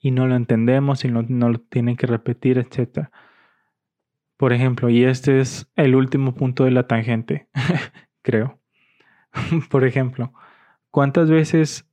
y 0.00 0.12
no 0.12 0.26
lo 0.26 0.34
entendemos 0.34 1.04
y 1.04 1.10
no, 1.10 1.22
no 1.28 1.50
lo 1.50 1.58
tienen 1.58 1.96
que 1.96 2.06
repetir, 2.06 2.56
etc. 2.56 3.10
Por 4.42 4.52
ejemplo, 4.52 4.90
y 4.90 5.04
este 5.04 5.38
es 5.38 5.70
el 5.76 5.94
último 5.94 6.34
punto 6.34 6.64
de 6.64 6.72
la 6.72 6.88
tangente, 6.88 7.46
creo. 8.22 8.58
Por 9.70 9.84
ejemplo, 9.84 10.32
¿cuántas 10.90 11.30
veces 11.30 11.88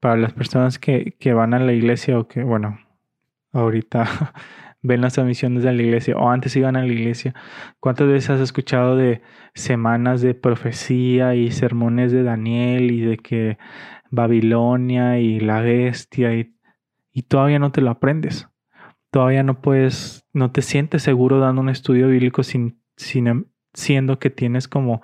para 0.00 0.16
las 0.16 0.32
personas 0.32 0.80
que, 0.80 1.14
que 1.20 1.32
van 1.32 1.54
a 1.54 1.60
la 1.60 1.72
iglesia 1.72 2.18
o 2.18 2.26
que, 2.26 2.42
bueno, 2.42 2.80
ahorita 3.52 4.04
ven 4.82 5.02
las 5.02 5.12
transmisiones 5.12 5.62
de 5.62 5.72
la 5.72 5.80
iglesia 5.80 6.16
o 6.16 6.28
antes 6.28 6.56
iban 6.56 6.74
a 6.74 6.82
la 6.82 6.92
iglesia, 6.92 7.36
¿cuántas 7.78 8.08
veces 8.08 8.30
has 8.30 8.40
escuchado 8.40 8.96
de 8.96 9.22
semanas 9.54 10.22
de 10.22 10.34
profecía 10.34 11.36
y 11.36 11.52
sermones 11.52 12.10
de 12.10 12.24
Daniel 12.24 12.90
y 12.90 13.02
de 13.02 13.16
que 13.18 13.58
Babilonia 14.10 15.20
y 15.20 15.38
la 15.38 15.60
bestia 15.60 16.34
y, 16.34 16.56
y 17.12 17.22
todavía 17.22 17.60
no 17.60 17.70
te 17.70 17.80
lo 17.80 17.90
aprendes? 17.90 18.48
Todavía 19.14 19.44
no 19.44 19.60
puedes, 19.60 20.26
no 20.32 20.50
te 20.50 20.60
sientes 20.60 21.04
seguro 21.04 21.38
dando 21.38 21.60
un 21.60 21.68
estudio 21.68 22.08
bíblico 22.08 22.42
sin, 22.42 22.82
sin 22.96 23.46
siendo 23.72 24.18
que 24.18 24.28
tienes 24.28 24.66
como 24.66 25.02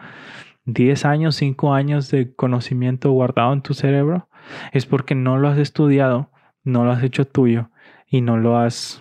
10 0.64 1.04
años, 1.04 1.36
5 1.36 1.74
años 1.74 2.10
de 2.10 2.34
conocimiento 2.34 3.12
guardado 3.12 3.52
en 3.52 3.62
tu 3.62 3.72
cerebro. 3.72 4.28
Es 4.72 4.84
porque 4.84 5.14
no 5.14 5.38
lo 5.38 5.46
has 5.46 5.58
estudiado, 5.58 6.32
no 6.64 6.84
lo 6.84 6.90
has 6.90 7.04
hecho 7.04 7.24
tuyo 7.24 7.70
y 8.08 8.20
no 8.20 8.36
lo 8.36 8.58
has 8.58 9.00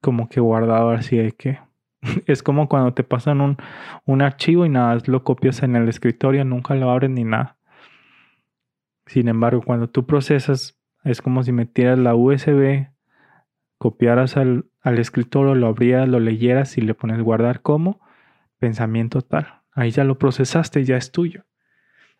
como 0.00 0.28
que 0.28 0.40
guardado 0.40 0.90
así 0.90 1.16
de 1.18 1.30
que 1.30 1.60
es 2.26 2.42
como 2.42 2.68
cuando 2.68 2.94
te 2.94 3.04
pasan 3.04 3.40
un, 3.40 3.58
un 4.06 4.22
archivo 4.22 4.66
y 4.66 4.70
nada, 4.70 5.00
lo 5.06 5.22
copias 5.22 5.62
en 5.62 5.76
el 5.76 5.88
escritorio, 5.88 6.44
nunca 6.44 6.74
lo 6.74 6.90
abres 6.90 7.10
ni 7.10 7.22
nada. 7.22 7.58
Sin 9.06 9.28
embargo, 9.28 9.62
cuando 9.64 9.88
tú 9.88 10.04
procesas, 10.04 10.76
es 11.04 11.22
como 11.22 11.44
si 11.44 11.52
metieras 11.52 12.00
la 12.00 12.16
USB, 12.16 12.88
copiaras 13.78 14.36
al, 14.36 14.66
al 14.82 14.98
escritorio, 14.98 15.54
lo 15.54 15.68
abrieras, 15.68 16.08
lo 16.08 16.20
leyeras 16.20 16.76
y 16.78 16.82
le 16.82 16.94
pones 16.94 17.20
guardar 17.22 17.62
como 17.62 18.00
pensamiento 18.58 19.22
tal. 19.22 19.62
Ahí 19.72 19.90
ya 19.90 20.04
lo 20.04 20.18
procesaste, 20.18 20.84
ya 20.84 20.96
es 20.96 21.12
tuyo. 21.12 21.44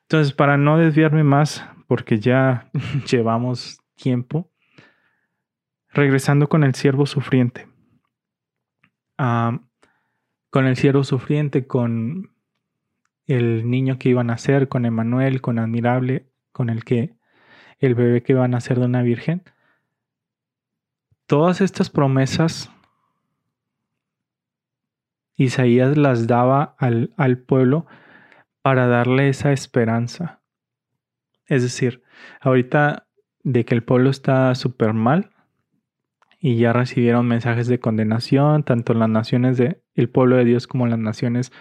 Entonces, 0.03 0.33
para 0.33 0.57
no 0.57 0.79
desviarme 0.79 1.25
más, 1.25 1.67
porque 1.87 2.19
ya 2.19 2.71
llevamos 3.11 3.81
tiempo, 3.97 4.51
regresando 5.91 6.49
con 6.49 6.65
el 6.65 6.75
siervo 6.75 7.07
sufriente. 7.07 7.67
con 9.17 10.67
el 10.67 10.77
siervo 10.77 11.05
sufriente, 11.05 11.67
con 11.67 12.31
el 13.27 13.69
niño 13.69 13.99
que 13.99 14.09
iba 14.09 14.23
a 14.23 14.25
nacer, 14.25 14.69
con 14.69 14.87
Emanuel, 14.87 15.41
con 15.41 15.59
Admirable, 15.59 16.31
con 16.53 16.71
el 16.71 16.85
que 16.85 17.17
el 17.79 17.95
bebé 17.95 18.23
que 18.23 18.33
iba 18.33 18.45
a 18.45 18.49
nacer 18.49 18.79
de 18.79 18.87
una 18.87 19.03
virgen. 19.03 19.43
Todas 21.29 21.61
estas 21.61 21.91
promesas 21.91 22.73
Isaías 25.37 25.99
las 25.99 26.27
daba 26.27 26.75
al, 26.79 27.13
al 27.19 27.37
pueblo 27.37 27.87
para 28.63 28.87
darle 28.87 29.29
esa 29.29 29.53
esperanza. 29.53 30.41
Es 31.45 31.63
decir, 31.63 32.03
ahorita 32.41 33.07
de 33.45 33.67
que 33.67 33.75
el 33.75 33.85
pueblo 33.85 34.09
está 34.09 34.55
súper 34.55 34.95
mal, 34.95 35.31
y 36.41 36.57
ya 36.57 36.73
recibieron 36.73 37.29
mensajes 37.29 37.67
de 37.67 37.79
condenación, 37.79 38.63
tanto 38.63 38.95
las 38.95 39.11
naciones 39.11 39.59
del 39.59 39.83
el 39.95 40.09
pueblo 40.09 40.37
de 40.37 40.47
Dios 40.47 40.67
como 40.67 40.87
las 40.87 40.99
naciones 40.99 41.53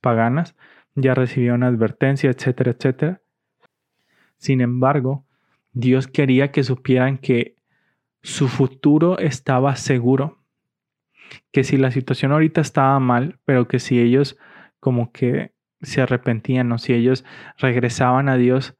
paganas, 0.00 0.54
ya 0.94 1.14
recibieron 1.14 1.64
advertencia, 1.64 2.30
etcétera, 2.30 2.70
etcétera. 2.70 3.20
Sin 4.36 4.60
embargo, 4.60 5.26
Dios 5.72 6.06
quería 6.06 6.52
que 6.52 6.62
supieran 6.62 7.18
que 7.18 7.57
su 8.22 8.48
futuro 8.48 9.18
estaba 9.18 9.76
seguro, 9.76 10.38
que 11.52 11.64
si 11.64 11.76
la 11.76 11.90
situación 11.90 12.32
ahorita 12.32 12.60
estaba 12.60 12.98
mal, 13.00 13.38
pero 13.44 13.68
que 13.68 13.78
si 13.78 14.00
ellos 14.00 14.38
como 14.80 15.12
que 15.12 15.52
se 15.80 16.00
arrepentían 16.00 16.70
o 16.72 16.78
si 16.78 16.92
ellos 16.92 17.24
regresaban 17.58 18.28
a 18.28 18.36
Dios, 18.36 18.76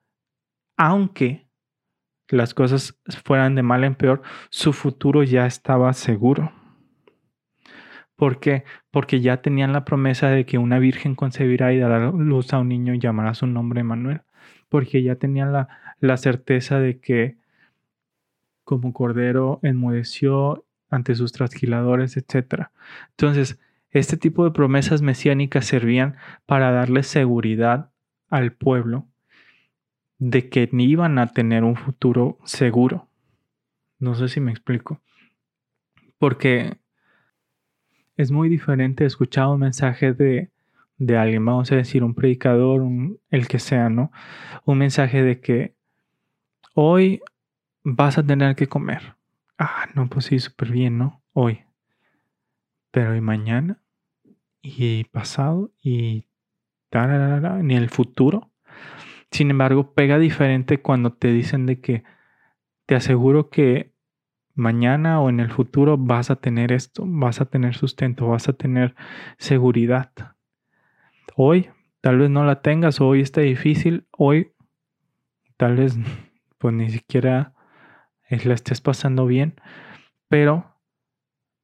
aunque 0.77 1.49
las 2.29 2.55
cosas 2.55 3.01
fueran 3.25 3.55
de 3.55 3.63
mal 3.63 3.85
en 3.85 3.95
peor, 3.95 4.23
su 4.51 4.73
futuro 4.73 5.23
ya 5.23 5.47
estaba 5.47 5.93
seguro. 5.93 6.53
¿Por 8.17 8.41
qué? 8.41 8.65
Porque 8.91 9.21
ya 9.21 9.43
tenían 9.43 9.73
la 9.73 9.85
promesa 9.85 10.29
de 10.29 10.45
que 10.45 10.59
una 10.59 10.81
virgen 10.81 11.15
concebirá 11.15 11.73
y 11.73 11.79
dará 11.79 12.11
luz 12.11 12.53
a 12.53 12.59
un 12.59 12.69
niño 12.69 12.93
y 12.93 12.99
llamará 12.99 13.33
su 13.35 13.47
nombre 13.47 13.85
Manuel. 13.85 14.23
Porque 14.69 15.03
ya 15.03 15.17
tenían 15.17 15.53
la, 15.53 15.69
la 16.01 16.17
certeza 16.17 16.81
de 16.81 16.99
que 16.99 17.37
como 18.69 18.93
cordero 18.93 19.61
enmudeció 19.63 20.67
ante 20.91 21.15
sus 21.15 21.33
trasquiladores, 21.33 22.19
etc. 22.19 22.67
Entonces, 23.13 23.59
este 23.93 24.19
tipo 24.19 24.45
de 24.45 24.51
promesas 24.51 25.01
mesiánicas 25.01 25.65
servían 25.65 26.17
para 26.45 26.71
darle 26.71 27.03
seguridad 27.03 27.91
al 28.29 28.53
pueblo 28.53 29.07
de 30.19 30.51
que 30.51 30.69
ni 30.71 30.85
iban 30.85 31.19
a 31.19 31.29
tener 31.29 31.65
un 31.65 31.77
futuro 31.77 32.37
seguro. 32.45 33.09
No 33.99 34.15
sé 34.15 34.29
si 34.29 34.39
me 34.39 34.51
explico. 34.51 35.01
Porque 36.19 36.77
es 38.19 38.31
muy 38.31 38.51
diferente 38.51 39.07
escuchar 39.07 39.47
un 39.47 39.61
mensaje 39.61 40.13
de, 40.13 40.51
de 40.99 41.17
alguien, 41.17 41.43
vamos 41.43 41.73
a 41.73 41.77
decir, 41.77 42.05
un 42.05 42.15
predicador, 42.15 42.87
el 43.31 43.49
que 43.49 43.61
sea, 43.61 43.89
¿no? 43.89 44.13
Un 44.67 44.77
mensaje 44.77 45.23
de 45.23 45.41
que 45.41 45.75
hoy 46.75 47.23
vas 47.95 48.19
a 48.19 48.23
tener 48.23 48.55
que 48.55 48.69
comer. 48.69 49.17
Ah, 49.59 49.87
no, 49.95 50.09
pues 50.09 50.27
sí, 50.27 50.39
súper 50.39 50.71
bien, 50.71 50.99
¿no? 50.99 51.23
Hoy. 51.33 51.65
Pero 52.91 53.17
y 53.17 53.21
mañana, 53.21 53.83
y 54.63 55.05
pasado, 55.05 55.73
y 55.83 56.27
ni 57.63 57.77
el 57.77 57.91
futuro. 57.91 58.51
Sin 59.31 59.51
embargo, 59.51 59.95
pega 59.95 60.19
diferente 60.19 60.81
cuando 60.81 61.13
te 61.13 61.29
dicen 61.29 61.67
de 61.67 61.81
que 61.81 62.05
te 62.87 62.95
aseguro 62.95 63.51
que 63.51 63.93
mañana 64.55 65.21
o 65.21 65.29
en 65.29 65.41
el 65.41 65.51
futuro 65.51 65.97
vas 65.99 66.31
a 66.31 66.37
tener 66.37 66.73
esto, 66.73 67.05
vas 67.07 67.41
a 67.41 67.47
tener 67.47 67.75
sustento, 67.75 68.29
vas 68.29 68.49
a 68.49 68.55
tener 68.55 68.95
seguridad. 69.39 70.13
Hoy 71.37 71.71
tal 72.01 72.19
vez 72.19 72.31
no 72.31 72.45
la 72.45 72.63
tengas, 72.63 73.01
hoy 73.01 73.21
está 73.21 73.43
difícil, 73.43 74.07
hoy 74.11 74.53
tal 75.57 75.77
vez 75.77 75.99
pues 76.59 76.75
ni 76.75 76.91
siquiera 76.91 77.55
la 78.31 78.55
estés 78.55 78.81
pasando 78.81 79.27
bien, 79.27 79.61
pero 80.29 80.75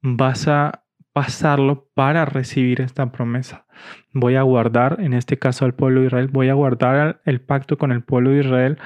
vas 0.01 0.47
a 0.47 0.85
pasarlo 1.13 1.87
para 1.93 2.25
recibir 2.25 2.81
esta 2.81 3.11
promesa. 3.11 3.65
Voy 4.11 4.35
a 4.35 4.41
guardar, 4.41 4.97
en 4.99 5.13
este 5.13 5.39
caso 5.39 5.63
al 5.63 5.73
pueblo 5.73 6.01
de 6.01 6.07
Israel, 6.07 6.27
voy 6.27 6.49
a 6.49 6.53
guardar 6.53 7.21
el 7.23 7.39
pacto 7.39 7.77
con 7.77 7.93
el 7.93 8.03
pueblo 8.03 8.31
de 8.31 8.41
Israel 8.41 8.77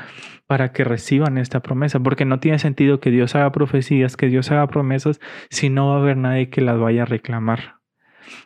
para 0.45 0.71
que 0.71 0.83
reciban 0.83 1.39
esta 1.39 1.61
promesa, 1.61 1.99
porque 1.99 2.25
no 2.25 2.39
tiene 2.39 2.59
sentido 2.59 2.99
que 2.99 3.09
Dios 3.09 3.33
haga 3.33 3.51
profecías, 3.51 4.15
que 4.15 4.27
Dios 4.27 4.51
haga 4.51 4.67
promesas, 4.67 5.19
si 5.49 5.69
no 5.69 5.89
va 5.89 5.95
a 5.95 5.99
haber 5.99 6.17
nadie 6.17 6.51
que 6.51 6.61
las 6.61 6.79
vaya 6.79 7.01
a 7.01 7.05
reclamar. 7.05 7.79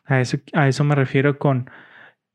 A 0.05 0.21
eso, 0.21 0.37
a 0.53 0.69
eso 0.69 0.83
me 0.85 0.95
refiero 0.95 1.37
con 1.37 1.69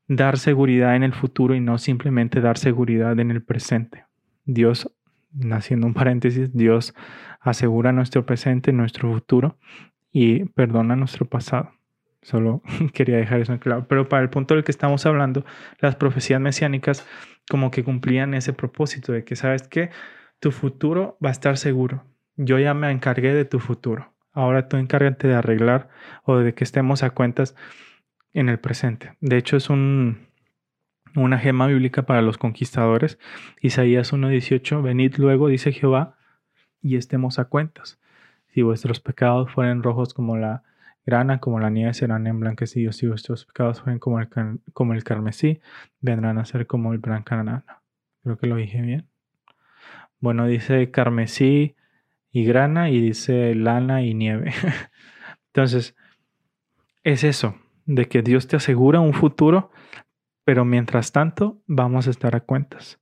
dar 0.07 0.37
seguridad 0.37 0.95
en 0.95 1.03
el 1.03 1.13
futuro 1.13 1.55
y 1.55 1.61
no 1.61 1.77
simplemente 1.77 2.41
dar 2.41 2.59
seguridad 2.59 3.19
en 3.19 3.31
el 3.31 3.41
presente. 3.41 4.05
Dios, 4.45 4.91
haciendo 5.51 5.87
un 5.87 5.93
paréntesis, 5.93 6.53
Dios 6.53 6.93
asegura 7.39 7.91
nuestro 7.91 8.25
presente, 8.25 8.71
nuestro 8.73 9.11
futuro 9.11 9.57
y 10.11 10.45
perdona 10.45 10.95
nuestro 10.95 11.25
pasado. 11.25 11.71
Solo 12.21 12.61
quería 12.93 13.17
dejar 13.17 13.39
eso 13.39 13.57
claro. 13.59 13.87
Pero 13.87 14.09
para 14.09 14.23
el 14.23 14.29
punto 14.29 14.55
del 14.55 14.63
que 14.63 14.71
estamos 14.71 15.05
hablando, 15.05 15.45
las 15.79 15.95
profecías 15.95 16.41
mesiánicas 16.41 17.05
como 17.49 17.71
que 17.71 17.83
cumplían 17.83 18.33
ese 18.33 18.53
propósito 18.53 19.11
de 19.11 19.23
que, 19.23 19.35
¿sabes 19.35 19.67
qué? 19.67 19.89
Tu 20.39 20.51
futuro 20.51 21.17
va 21.23 21.29
a 21.29 21.33
estar 21.33 21.57
seguro. 21.57 22.03
yo 22.35 22.57
ya 22.57 22.73
me 22.73 22.89
encargué 22.91 23.33
de 23.33 23.45
tu 23.45 23.59
futuro. 23.59 24.13
Ahora 24.31 24.69
tú 24.69 24.77
encárgate 24.77 25.27
de 25.27 25.35
arreglar 25.35 25.89
o 26.23 26.37
de 26.37 26.53
que 26.53 26.63
estemos 26.63 27.03
a 27.03 27.09
cuentas 27.09 27.55
en 28.33 28.47
el 28.47 28.59
presente. 28.59 29.17
De 29.19 29.37
hecho, 29.37 29.57
es 29.57 29.69
un, 29.69 30.28
una 31.15 31.39
gema 31.39 31.67
bíblica 31.67 32.03
para 32.03 32.21
los 32.21 32.37
conquistadores. 32.37 33.19
Isaías 33.61 34.13
1.18, 34.13 34.81
venid 34.81 35.15
luego, 35.17 35.47
dice 35.47 35.71
Jehová, 35.71 36.15
y 36.81 36.95
estemos 36.95 37.39
a 37.39 37.45
cuentas. 37.45 37.99
Si 38.47 38.61
vuestros 38.61 38.99
pecados 38.99 39.51
fueren 39.51 39.83
rojos 39.83 40.13
como 40.13 40.37
la 40.37 40.63
grana, 41.05 41.39
como 41.39 41.59
la 41.59 41.69
nieve 41.69 41.93
serán 41.93 42.27
emblanquecidos. 42.27 42.97
Si 42.97 43.07
vuestros 43.07 43.45
pecados 43.45 43.81
fueren 43.81 43.99
como 43.99 44.19
el, 44.19 44.29
como 44.73 44.93
el 44.93 45.03
carmesí, 45.03 45.59
vendrán 46.01 46.37
a 46.37 46.45
ser 46.45 46.67
como 46.67 46.93
el 46.93 46.99
brancanana. 46.99 47.65
Creo 48.23 48.37
que 48.37 48.47
lo 48.47 48.55
dije 48.55 48.81
bien. 48.81 49.07
Bueno, 50.19 50.45
dice 50.47 50.91
carmesí 50.91 51.75
y 52.31 52.45
grana 52.45 52.89
y 52.89 52.99
dice 52.99 53.55
lana 53.55 54.03
y 54.03 54.13
nieve. 54.13 54.53
Entonces, 55.47 55.95
es 57.03 57.23
eso, 57.23 57.55
de 57.85 58.07
que 58.07 58.21
Dios 58.21 58.47
te 58.47 58.57
asegura 58.57 58.99
un 58.99 59.13
futuro, 59.13 59.71
pero 60.49 60.65
mientras 60.65 61.11
tanto 61.11 61.61
vamos 61.67 62.07
a 62.07 62.09
estar 62.09 62.35
a 62.35 62.39
cuentas. 62.39 62.99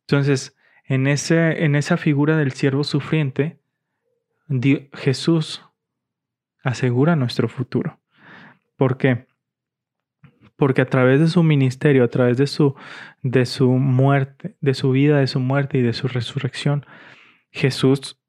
Entonces, 0.00 0.56
en, 0.82 1.06
ese, 1.06 1.64
en 1.64 1.76
esa 1.76 1.96
figura 1.96 2.36
del 2.36 2.50
siervo 2.50 2.82
sufriente, 2.82 3.60
Jesús 4.92 5.64
asegura 6.64 7.14
nuestro 7.14 7.48
futuro. 7.48 8.00
¿Por 8.74 8.96
qué? 8.96 9.28
Porque 10.56 10.82
a 10.82 10.86
través 10.86 11.20
de 11.20 11.28
su 11.28 11.44
ministerio, 11.44 12.02
a 12.02 12.08
través 12.08 12.38
de 12.38 12.48
su, 12.48 12.74
de 13.22 13.46
su 13.46 13.70
muerte, 13.70 14.56
de 14.60 14.74
su 14.74 14.90
vida, 14.90 15.20
de 15.20 15.28
su 15.28 15.38
muerte 15.38 15.78
y 15.78 15.82
de 15.82 15.92
su 15.92 16.08
resurrección, 16.08 16.86
Jesús 17.52 18.20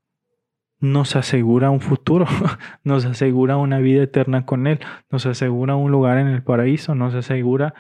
nos 0.80 1.16
asegura 1.16 1.72
un 1.72 1.82
futuro, 1.82 2.28
nos 2.84 3.06
asegura 3.06 3.58
una 3.58 3.80
vida 3.80 4.04
eterna 4.04 4.46
con 4.46 4.68
Él, 4.68 4.82
nos 5.10 5.26
asegura 5.26 5.76
un 5.76 5.92
lugar 5.92 6.20
en 6.20 6.28
el 6.28 6.44
paraíso, 6.44 6.94
nos 6.94 7.16
asegura 7.16 7.74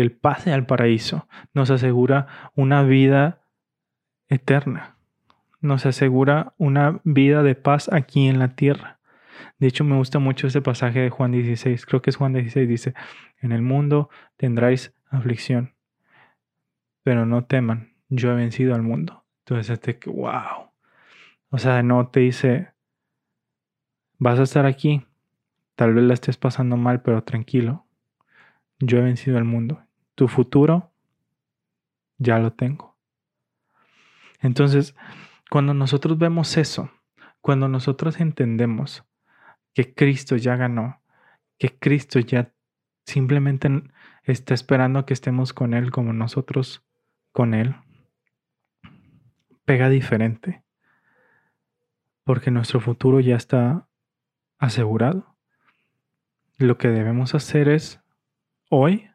el 0.00 0.12
pase 0.12 0.52
al 0.52 0.66
paraíso, 0.66 1.26
nos 1.54 1.70
asegura 1.70 2.50
una 2.54 2.82
vida 2.82 3.40
eterna, 4.28 4.96
nos 5.60 5.86
asegura 5.86 6.54
una 6.56 7.00
vida 7.04 7.42
de 7.42 7.54
paz 7.54 7.92
aquí 7.92 8.28
en 8.28 8.38
la 8.38 8.54
tierra. 8.54 9.00
De 9.58 9.66
hecho, 9.66 9.84
me 9.84 9.96
gusta 9.96 10.18
mucho 10.18 10.46
ese 10.46 10.62
pasaje 10.62 11.00
de 11.00 11.10
Juan 11.10 11.32
16, 11.32 11.84
creo 11.86 12.00
que 12.00 12.10
es 12.10 12.16
Juan 12.16 12.32
16, 12.32 12.68
dice, 12.68 12.94
en 13.40 13.52
el 13.52 13.62
mundo 13.62 14.08
tendráis 14.36 14.94
aflicción, 15.10 15.74
pero 17.02 17.26
no 17.26 17.44
teman, 17.44 17.94
yo 18.08 18.30
he 18.30 18.36
vencido 18.36 18.74
al 18.74 18.82
mundo. 18.82 19.24
Entonces, 19.40 19.70
este, 19.70 19.98
wow, 20.10 20.70
o 21.50 21.58
sea, 21.58 21.82
no 21.82 22.08
te 22.08 22.20
dice, 22.20 22.72
vas 24.18 24.38
a 24.38 24.44
estar 24.44 24.66
aquí, 24.66 25.04
tal 25.74 25.94
vez 25.94 26.04
la 26.04 26.14
estés 26.14 26.36
pasando 26.36 26.76
mal, 26.76 27.02
pero 27.02 27.24
tranquilo. 27.24 27.86
Yo 28.80 28.98
he 28.98 29.02
vencido 29.02 29.38
el 29.38 29.44
mundo. 29.44 29.82
Tu 30.18 30.26
futuro 30.26 30.90
ya 32.16 32.40
lo 32.40 32.52
tengo. 32.52 32.96
Entonces, 34.40 34.96
cuando 35.48 35.74
nosotros 35.74 36.18
vemos 36.18 36.56
eso, 36.56 36.90
cuando 37.40 37.68
nosotros 37.68 38.18
entendemos 38.18 39.04
que 39.74 39.94
Cristo 39.94 40.34
ya 40.34 40.56
ganó, 40.56 41.00
que 41.56 41.78
Cristo 41.78 42.18
ya 42.18 42.52
simplemente 43.06 43.84
está 44.24 44.54
esperando 44.54 45.06
que 45.06 45.14
estemos 45.14 45.52
con 45.52 45.72
Él 45.72 45.92
como 45.92 46.12
nosotros 46.12 46.84
con 47.30 47.54
Él, 47.54 47.76
pega 49.64 49.88
diferente 49.88 50.64
porque 52.24 52.50
nuestro 52.50 52.80
futuro 52.80 53.20
ya 53.20 53.36
está 53.36 53.88
asegurado. 54.58 55.36
Lo 56.56 56.76
que 56.76 56.88
debemos 56.88 57.36
hacer 57.36 57.68
es 57.68 58.00
hoy 58.68 59.07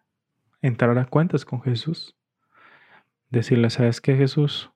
entrar 0.63 0.97
a 0.97 1.06
cuentas 1.06 1.45
con 1.45 1.62
Jesús. 1.62 2.15
Decirle, 3.30 3.69
¿sabes 3.69 4.02
qué 4.02 4.15
Jesús? 4.15 4.71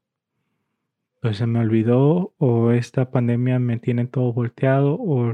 Pues 1.21 1.37
se 1.37 1.47
me 1.47 1.59
olvidó 1.59 2.35
o 2.37 2.71
esta 2.71 3.09
pandemia 3.09 3.57
me 3.57 3.79
tiene 3.79 4.05
todo 4.05 4.33
volteado 4.33 4.97
o 4.99 5.33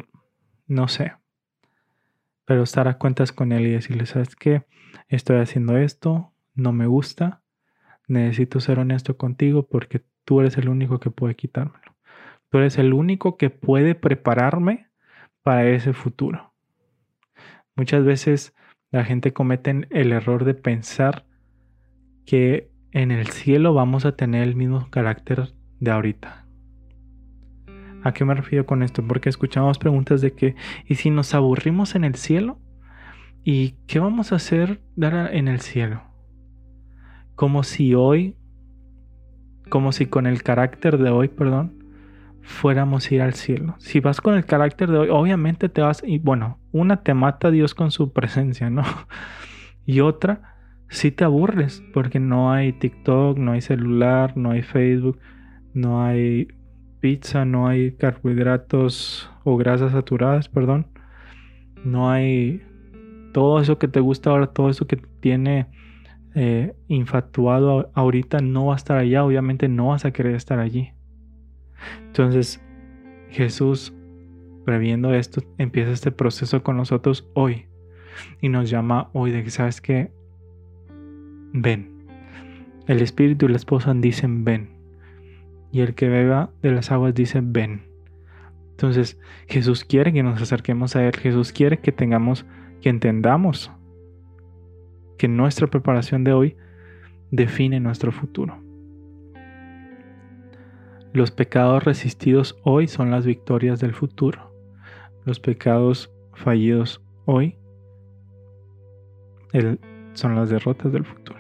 no 0.67 0.87
sé. 0.87 1.13
Pero 2.45 2.63
estar 2.63 2.87
a 2.87 2.97
cuentas 2.97 3.31
con 3.31 3.51
Él 3.51 3.65
y 3.65 3.71
decirle, 3.71 4.05
¿sabes 4.05 4.35
qué? 4.35 4.65
Estoy 5.07 5.37
haciendo 5.39 5.75
esto, 5.77 6.33
no 6.53 6.71
me 6.71 6.85
gusta, 6.85 7.41
necesito 8.07 8.59
ser 8.59 8.79
honesto 8.79 9.17
contigo 9.17 9.67
porque 9.67 10.03
tú 10.23 10.39
eres 10.41 10.57
el 10.57 10.69
único 10.69 10.99
que 10.99 11.09
puede 11.09 11.35
quitármelo. 11.35 11.95
Tú 12.49 12.59
eres 12.59 12.77
el 12.77 12.93
único 12.93 13.37
que 13.37 13.49
puede 13.49 13.95
prepararme 13.95 14.89
para 15.41 15.67
ese 15.67 15.93
futuro. 15.93 16.53
Muchas 17.75 18.05
veces 18.05 18.53
la 18.93 19.03
gente 19.03 19.33
comete 19.33 19.87
el 19.89 20.11
error 20.11 20.45
de 20.45 20.53
pensar 20.53 21.25
que 22.27 22.69
en 22.91 23.09
el 23.09 23.25
cielo 23.27 23.73
vamos 23.73 24.05
a 24.05 24.15
tener 24.15 24.43
el 24.43 24.55
mismo 24.55 24.87
carácter 24.91 25.51
de 25.79 25.89
ahorita. 25.89 26.45
¿A 28.03 28.13
qué 28.13 28.23
me 28.23 28.35
refiero 28.35 28.67
con 28.67 28.83
esto? 28.83 29.03
Porque 29.05 29.29
escuchamos 29.29 29.79
preguntas 29.79 30.21
de 30.21 30.33
que, 30.33 30.55
¿y 30.85 30.93
si 30.93 31.09
nos 31.09 31.33
aburrimos 31.33 31.95
en 31.95 32.03
el 32.03 32.13
cielo? 32.13 32.59
¿Y 33.43 33.71
qué 33.87 33.97
vamos 33.97 34.31
a 34.31 34.35
hacer 34.35 34.79
en 34.95 35.47
el 35.47 35.59
cielo? 35.61 36.03
Como 37.33 37.63
si 37.63 37.95
hoy, 37.95 38.35
como 39.69 39.91
si 39.91 40.05
con 40.05 40.27
el 40.27 40.43
carácter 40.43 40.99
de 40.99 41.09
hoy, 41.09 41.29
perdón, 41.29 41.82
fuéramos 42.43 43.09
a 43.09 43.15
ir 43.15 43.21
al 43.21 43.33
cielo. 43.33 43.75
Si 43.79 43.99
vas 43.99 44.21
con 44.21 44.35
el 44.35 44.45
carácter 44.45 44.91
de 44.91 44.97
hoy, 44.99 45.09
obviamente 45.09 45.69
te 45.69 45.81
vas, 45.81 46.03
y 46.05 46.19
bueno, 46.19 46.59
una 46.71 47.03
te 47.03 47.13
mata 47.13 47.47
a 47.47 47.51
Dios 47.51 47.73
con 47.73 47.91
su 47.91 48.13
presencia, 48.13 48.69
¿no? 48.69 48.83
Y 49.85 49.99
otra, 49.99 50.55
si 50.87 51.11
te 51.11 51.25
aburres, 51.25 51.83
porque 51.93 52.21
no 52.21 52.53
hay 52.53 52.71
TikTok, 52.71 53.37
no 53.37 53.51
hay 53.51 53.59
celular, 53.59 54.37
no 54.37 54.51
hay 54.51 54.61
Facebook, 54.61 55.19
no 55.73 56.05
hay 56.05 56.47
pizza, 57.01 57.43
no 57.43 57.67
hay 57.67 57.91
carbohidratos 57.91 59.29
o 59.43 59.57
grasas 59.57 59.91
saturadas, 59.91 60.47
perdón. 60.47 60.87
No 61.83 62.09
hay 62.09 62.61
todo 63.33 63.59
eso 63.59 63.77
que 63.77 63.89
te 63.89 63.99
gusta 63.99 64.29
ahora, 64.29 64.47
todo 64.47 64.69
eso 64.69 64.87
que 64.87 64.95
tiene 64.95 65.67
eh, 66.33 66.73
infatuado 66.87 67.91
ahorita, 67.93 68.39
no 68.39 68.67
va 68.67 68.73
a 68.75 68.77
estar 68.77 68.97
allá, 68.97 69.25
obviamente 69.25 69.67
no 69.67 69.87
vas 69.87 70.05
a 70.05 70.11
querer 70.11 70.35
estar 70.35 70.59
allí. 70.59 70.93
Entonces, 72.07 72.61
Jesús, 73.29 73.93
previendo 74.65 75.13
esto, 75.13 75.41
empieza 75.57 75.91
este 75.91 76.11
proceso 76.11 76.63
con 76.63 76.77
nosotros 76.77 77.29
hoy 77.33 77.65
y 78.41 78.49
nos 78.49 78.69
llama 78.69 79.09
hoy 79.13 79.31
de 79.31 79.43
que, 79.43 79.49
¿sabes 79.49 79.81
que 79.81 80.11
Ven. 81.55 82.07
El 82.87 83.01
espíritu 83.01 83.45
y 83.45 83.49
la 83.49 83.57
esposa 83.57 83.93
dicen 83.93 84.43
ven. 84.43 84.69
Y 85.71 85.81
el 85.81 85.93
que 85.93 86.09
beba 86.09 86.49
de 86.63 86.71
las 86.71 86.91
aguas 86.91 87.13
dice 87.13 87.41
ven. 87.43 87.83
Entonces, 88.71 89.19
Jesús 89.47 89.85
quiere 89.85 90.11
que 90.11 90.23
nos 90.23 90.41
acerquemos 90.41 90.95
a 90.95 91.05
Él. 91.05 91.15
Jesús 91.15 91.53
quiere 91.53 91.77
que 91.77 91.91
tengamos, 91.91 92.45
que 92.81 92.89
entendamos 92.89 93.71
que 95.19 95.27
nuestra 95.27 95.67
preparación 95.67 96.23
de 96.23 96.33
hoy 96.33 96.57
define 97.29 97.79
nuestro 97.79 98.11
futuro. 98.11 98.62
Los 101.13 101.29
pecados 101.29 101.83
resistidos 101.83 102.59
hoy 102.63 102.87
son 102.87 103.11
las 103.11 103.23
victorias 103.23 103.79
del 103.79 103.93
futuro. 103.93 104.51
Los 105.25 105.39
pecados 105.39 106.11
fallidos 106.33 107.03
hoy 107.25 107.55
son 110.13 110.35
las 110.35 110.49
derrotas 110.49 110.91
del 110.91 111.05
futuro. 111.05 111.37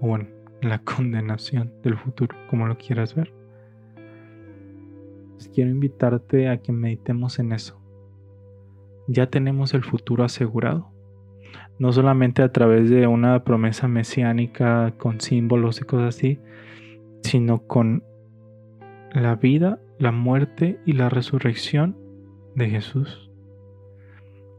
O 0.00 0.08
bueno, 0.08 0.26
la 0.60 0.78
condenación 0.84 1.72
del 1.84 1.96
futuro, 1.96 2.36
como 2.48 2.66
lo 2.66 2.76
quieras 2.78 3.14
ver. 3.14 3.32
Pues 5.34 5.48
quiero 5.54 5.70
invitarte 5.70 6.48
a 6.48 6.56
que 6.56 6.72
meditemos 6.72 7.38
en 7.38 7.52
eso. 7.52 7.80
Ya 9.06 9.30
tenemos 9.30 9.72
el 9.72 9.84
futuro 9.84 10.24
asegurado. 10.24 10.90
No 11.78 11.92
solamente 11.92 12.42
a 12.42 12.50
través 12.50 12.90
de 12.90 13.06
una 13.06 13.44
promesa 13.44 13.86
mesiánica 13.86 14.94
con 14.98 15.20
símbolos 15.20 15.80
y 15.80 15.84
cosas 15.84 16.16
así, 16.16 16.40
sino 17.22 17.68
con 17.68 18.02
la 19.12 19.36
vida, 19.36 19.80
la 19.98 20.12
muerte 20.12 20.80
y 20.86 20.92
la 20.92 21.08
resurrección 21.08 21.96
de 22.54 22.70
Jesús. 22.70 23.30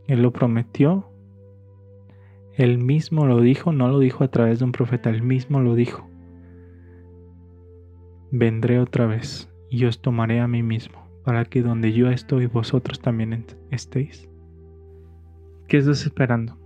Él 0.07 0.21
lo 0.21 0.31
prometió, 0.31 1.09
él 2.55 2.77
mismo 2.77 3.25
lo 3.25 3.39
dijo, 3.39 3.71
no 3.71 3.87
lo 3.87 3.99
dijo 3.99 4.23
a 4.23 4.27
través 4.27 4.59
de 4.59 4.65
un 4.65 4.71
profeta, 4.71 5.09
él 5.09 5.21
mismo 5.21 5.61
lo 5.61 5.75
dijo. 5.75 6.07
Vendré 8.31 8.79
otra 8.79 9.05
vez 9.05 9.49
y 9.69 9.85
os 9.85 10.01
tomaré 10.01 10.41
a 10.41 10.47
mí 10.47 10.63
mismo, 10.63 11.07
para 11.23 11.45
que 11.45 11.61
donde 11.61 11.93
yo 11.93 12.09
estoy 12.09 12.47
vosotros 12.47 12.99
también 12.99 13.45
estéis. 13.69 14.29
¿Qué 15.67 15.77
estás 15.77 16.05
esperando? 16.05 16.57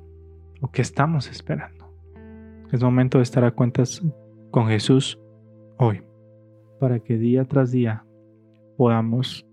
¿O 0.61 0.71
qué 0.71 0.81
estamos 0.81 1.29
esperando? 1.29 1.93
Es 2.71 2.81
momento 2.81 3.19
de 3.19 3.23
estar 3.23 3.43
a 3.43 3.51
cuentas 3.51 4.01
con 4.49 4.67
Jesús 4.67 5.19
hoy 5.77 6.01
para 6.79 6.99
que 6.99 7.17
día 7.17 7.45
tras 7.45 7.71
día 7.71 8.05
podamos 8.77 9.45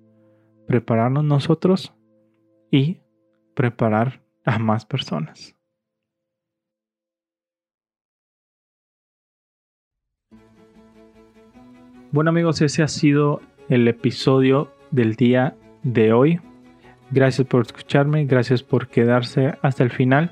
prepararnos 0.67 1.25
nosotros 1.25 1.95
y 2.71 3.01
preparar 3.55 4.23
a 4.45 4.59
más 4.59 4.87
personas. 4.87 5.57
Bueno 12.11 12.31
amigos, 12.31 12.61
ese 12.61 12.83
ha 12.83 12.89
sido 12.89 13.41
el 13.69 13.89
episodio 13.89 14.71
del 14.91 15.15
día 15.15 15.57
de 15.83 16.13
hoy. 16.13 16.41
Gracias 17.11 17.47
por 17.47 17.63
escucharme, 17.63 18.27
gracias 18.27 18.63
por 18.63 18.89
quedarse 18.89 19.55
hasta 19.63 19.83
el 19.83 19.91
final 19.91 20.31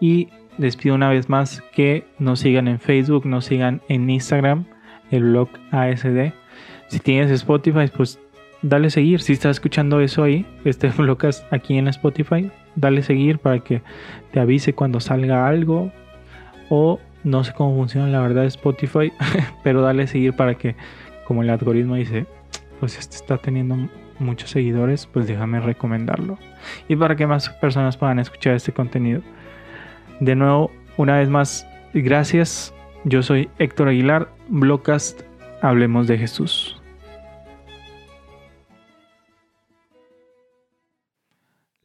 y 0.00 0.28
les 0.58 0.76
pido 0.76 0.94
una 0.94 1.10
vez 1.10 1.28
más 1.28 1.62
que 1.74 2.06
nos 2.18 2.40
sigan 2.40 2.68
en 2.68 2.80
Facebook, 2.80 3.26
nos 3.26 3.44
sigan 3.44 3.82
en 3.88 4.08
Instagram, 4.08 4.66
el 5.10 5.22
blog 5.24 5.48
ASD. 5.70 6.32
Si 6.88 7.00
tienes 7.00 7.30
Spotify, 7.30 7.90
pues 7.94 8.18
dale 8.62 8.90
seguir. 8.90 9.20
Si 9.20 9.32
estás 9.32 9.56
escuchando 9.56 10.00
eso 10.00 10.24
ahí, 10.24 10.46
este 10.64 10.88
blog 10.96 11.18
aquí 11.50 11.78
en 11.78 11.88
Spotify, 11.88 12.50
dale 12.74 13.02
seguir 13.02 13.38
para 13.38 13.60
que 13.60 13.82
te 14.32 14.40
avise 14.40 14.74
cuando 14.74 15.00
salga 15.00 15.46
algo. 15.46 15.90
O 16.68 17.00
no 17.24 17.44
sé 17.44 17.52
cómo 17.52 17.76
funciona 17.76 18.08
la 18.08 18.20
verdad 18.20 18.44
Spotify, 18.46 19.12
pero 19.64 19.82
dale 19.82 20.06
seguir 20.06 20.34
para 20.34 20.54
que 20.54 20.76
como 21.24 21.42
el 21.42 21.50
algoritmo 21.50 21.96
dice, 21.96 22.26
pues 22.78 22.98
este 22.98 23.16
está 23.16 23.38
teniendo 23.38 23.76
muchos 24.18 24.50
seguidores, 24.50 25.06
pues 25.06 25.26
déjame 25.26 25.60
recomendarlo. 25.60 26.38
Y 26.88 26.96
para 26.96 27.16
que 27.16 27.26
más 27.26 27.48
personas 27.48 27.96
puedan 27.96 28.18
escuchar 28.18 28.54
este 28.54 28.72
contenido. 28.72 29.22
De 30.20 30.34
nuevo, 30.34 30.70
una 30.96 31.18
vez 31.18 31.28
más, 31.28 31.66
gracias. 31.92 32.72
Yo 33.08 33.22
soy 33.22 33.48
Héctor 33.60 33.90
Aguilar, 33.90 34.34
Blogcast, 34.48 35.22
Hablemos 35.62 36.08
de 36.08 36.18
Jesús. 36.18 36.82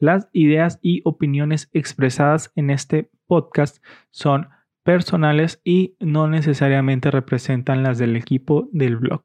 Las 0.00 0.28
ideas 0.32 0.80
y 0.82 1.00
opiniones 1.04 1.70
expresadas 1.72 2.50
en 2.56 2.70
este 2.70 3.08
podcast 3.28 3.80
son 4.10 4.48
personales 4.82 5.60
y 5.62 5.94
no 6.00 6.26
necesariamente 6.26 7.12
representan 7.12 7.84
las 7.84 7.98
del 7.98 8.16
equipo 8.16 8.68
del 8.72 8.96
blog. 8.96 9.22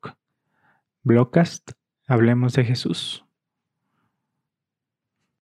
Blogcast, 1.01 1.71
hablemos 2.07 2.53
de 2.53 2.63
Jesús. 2.63 3.26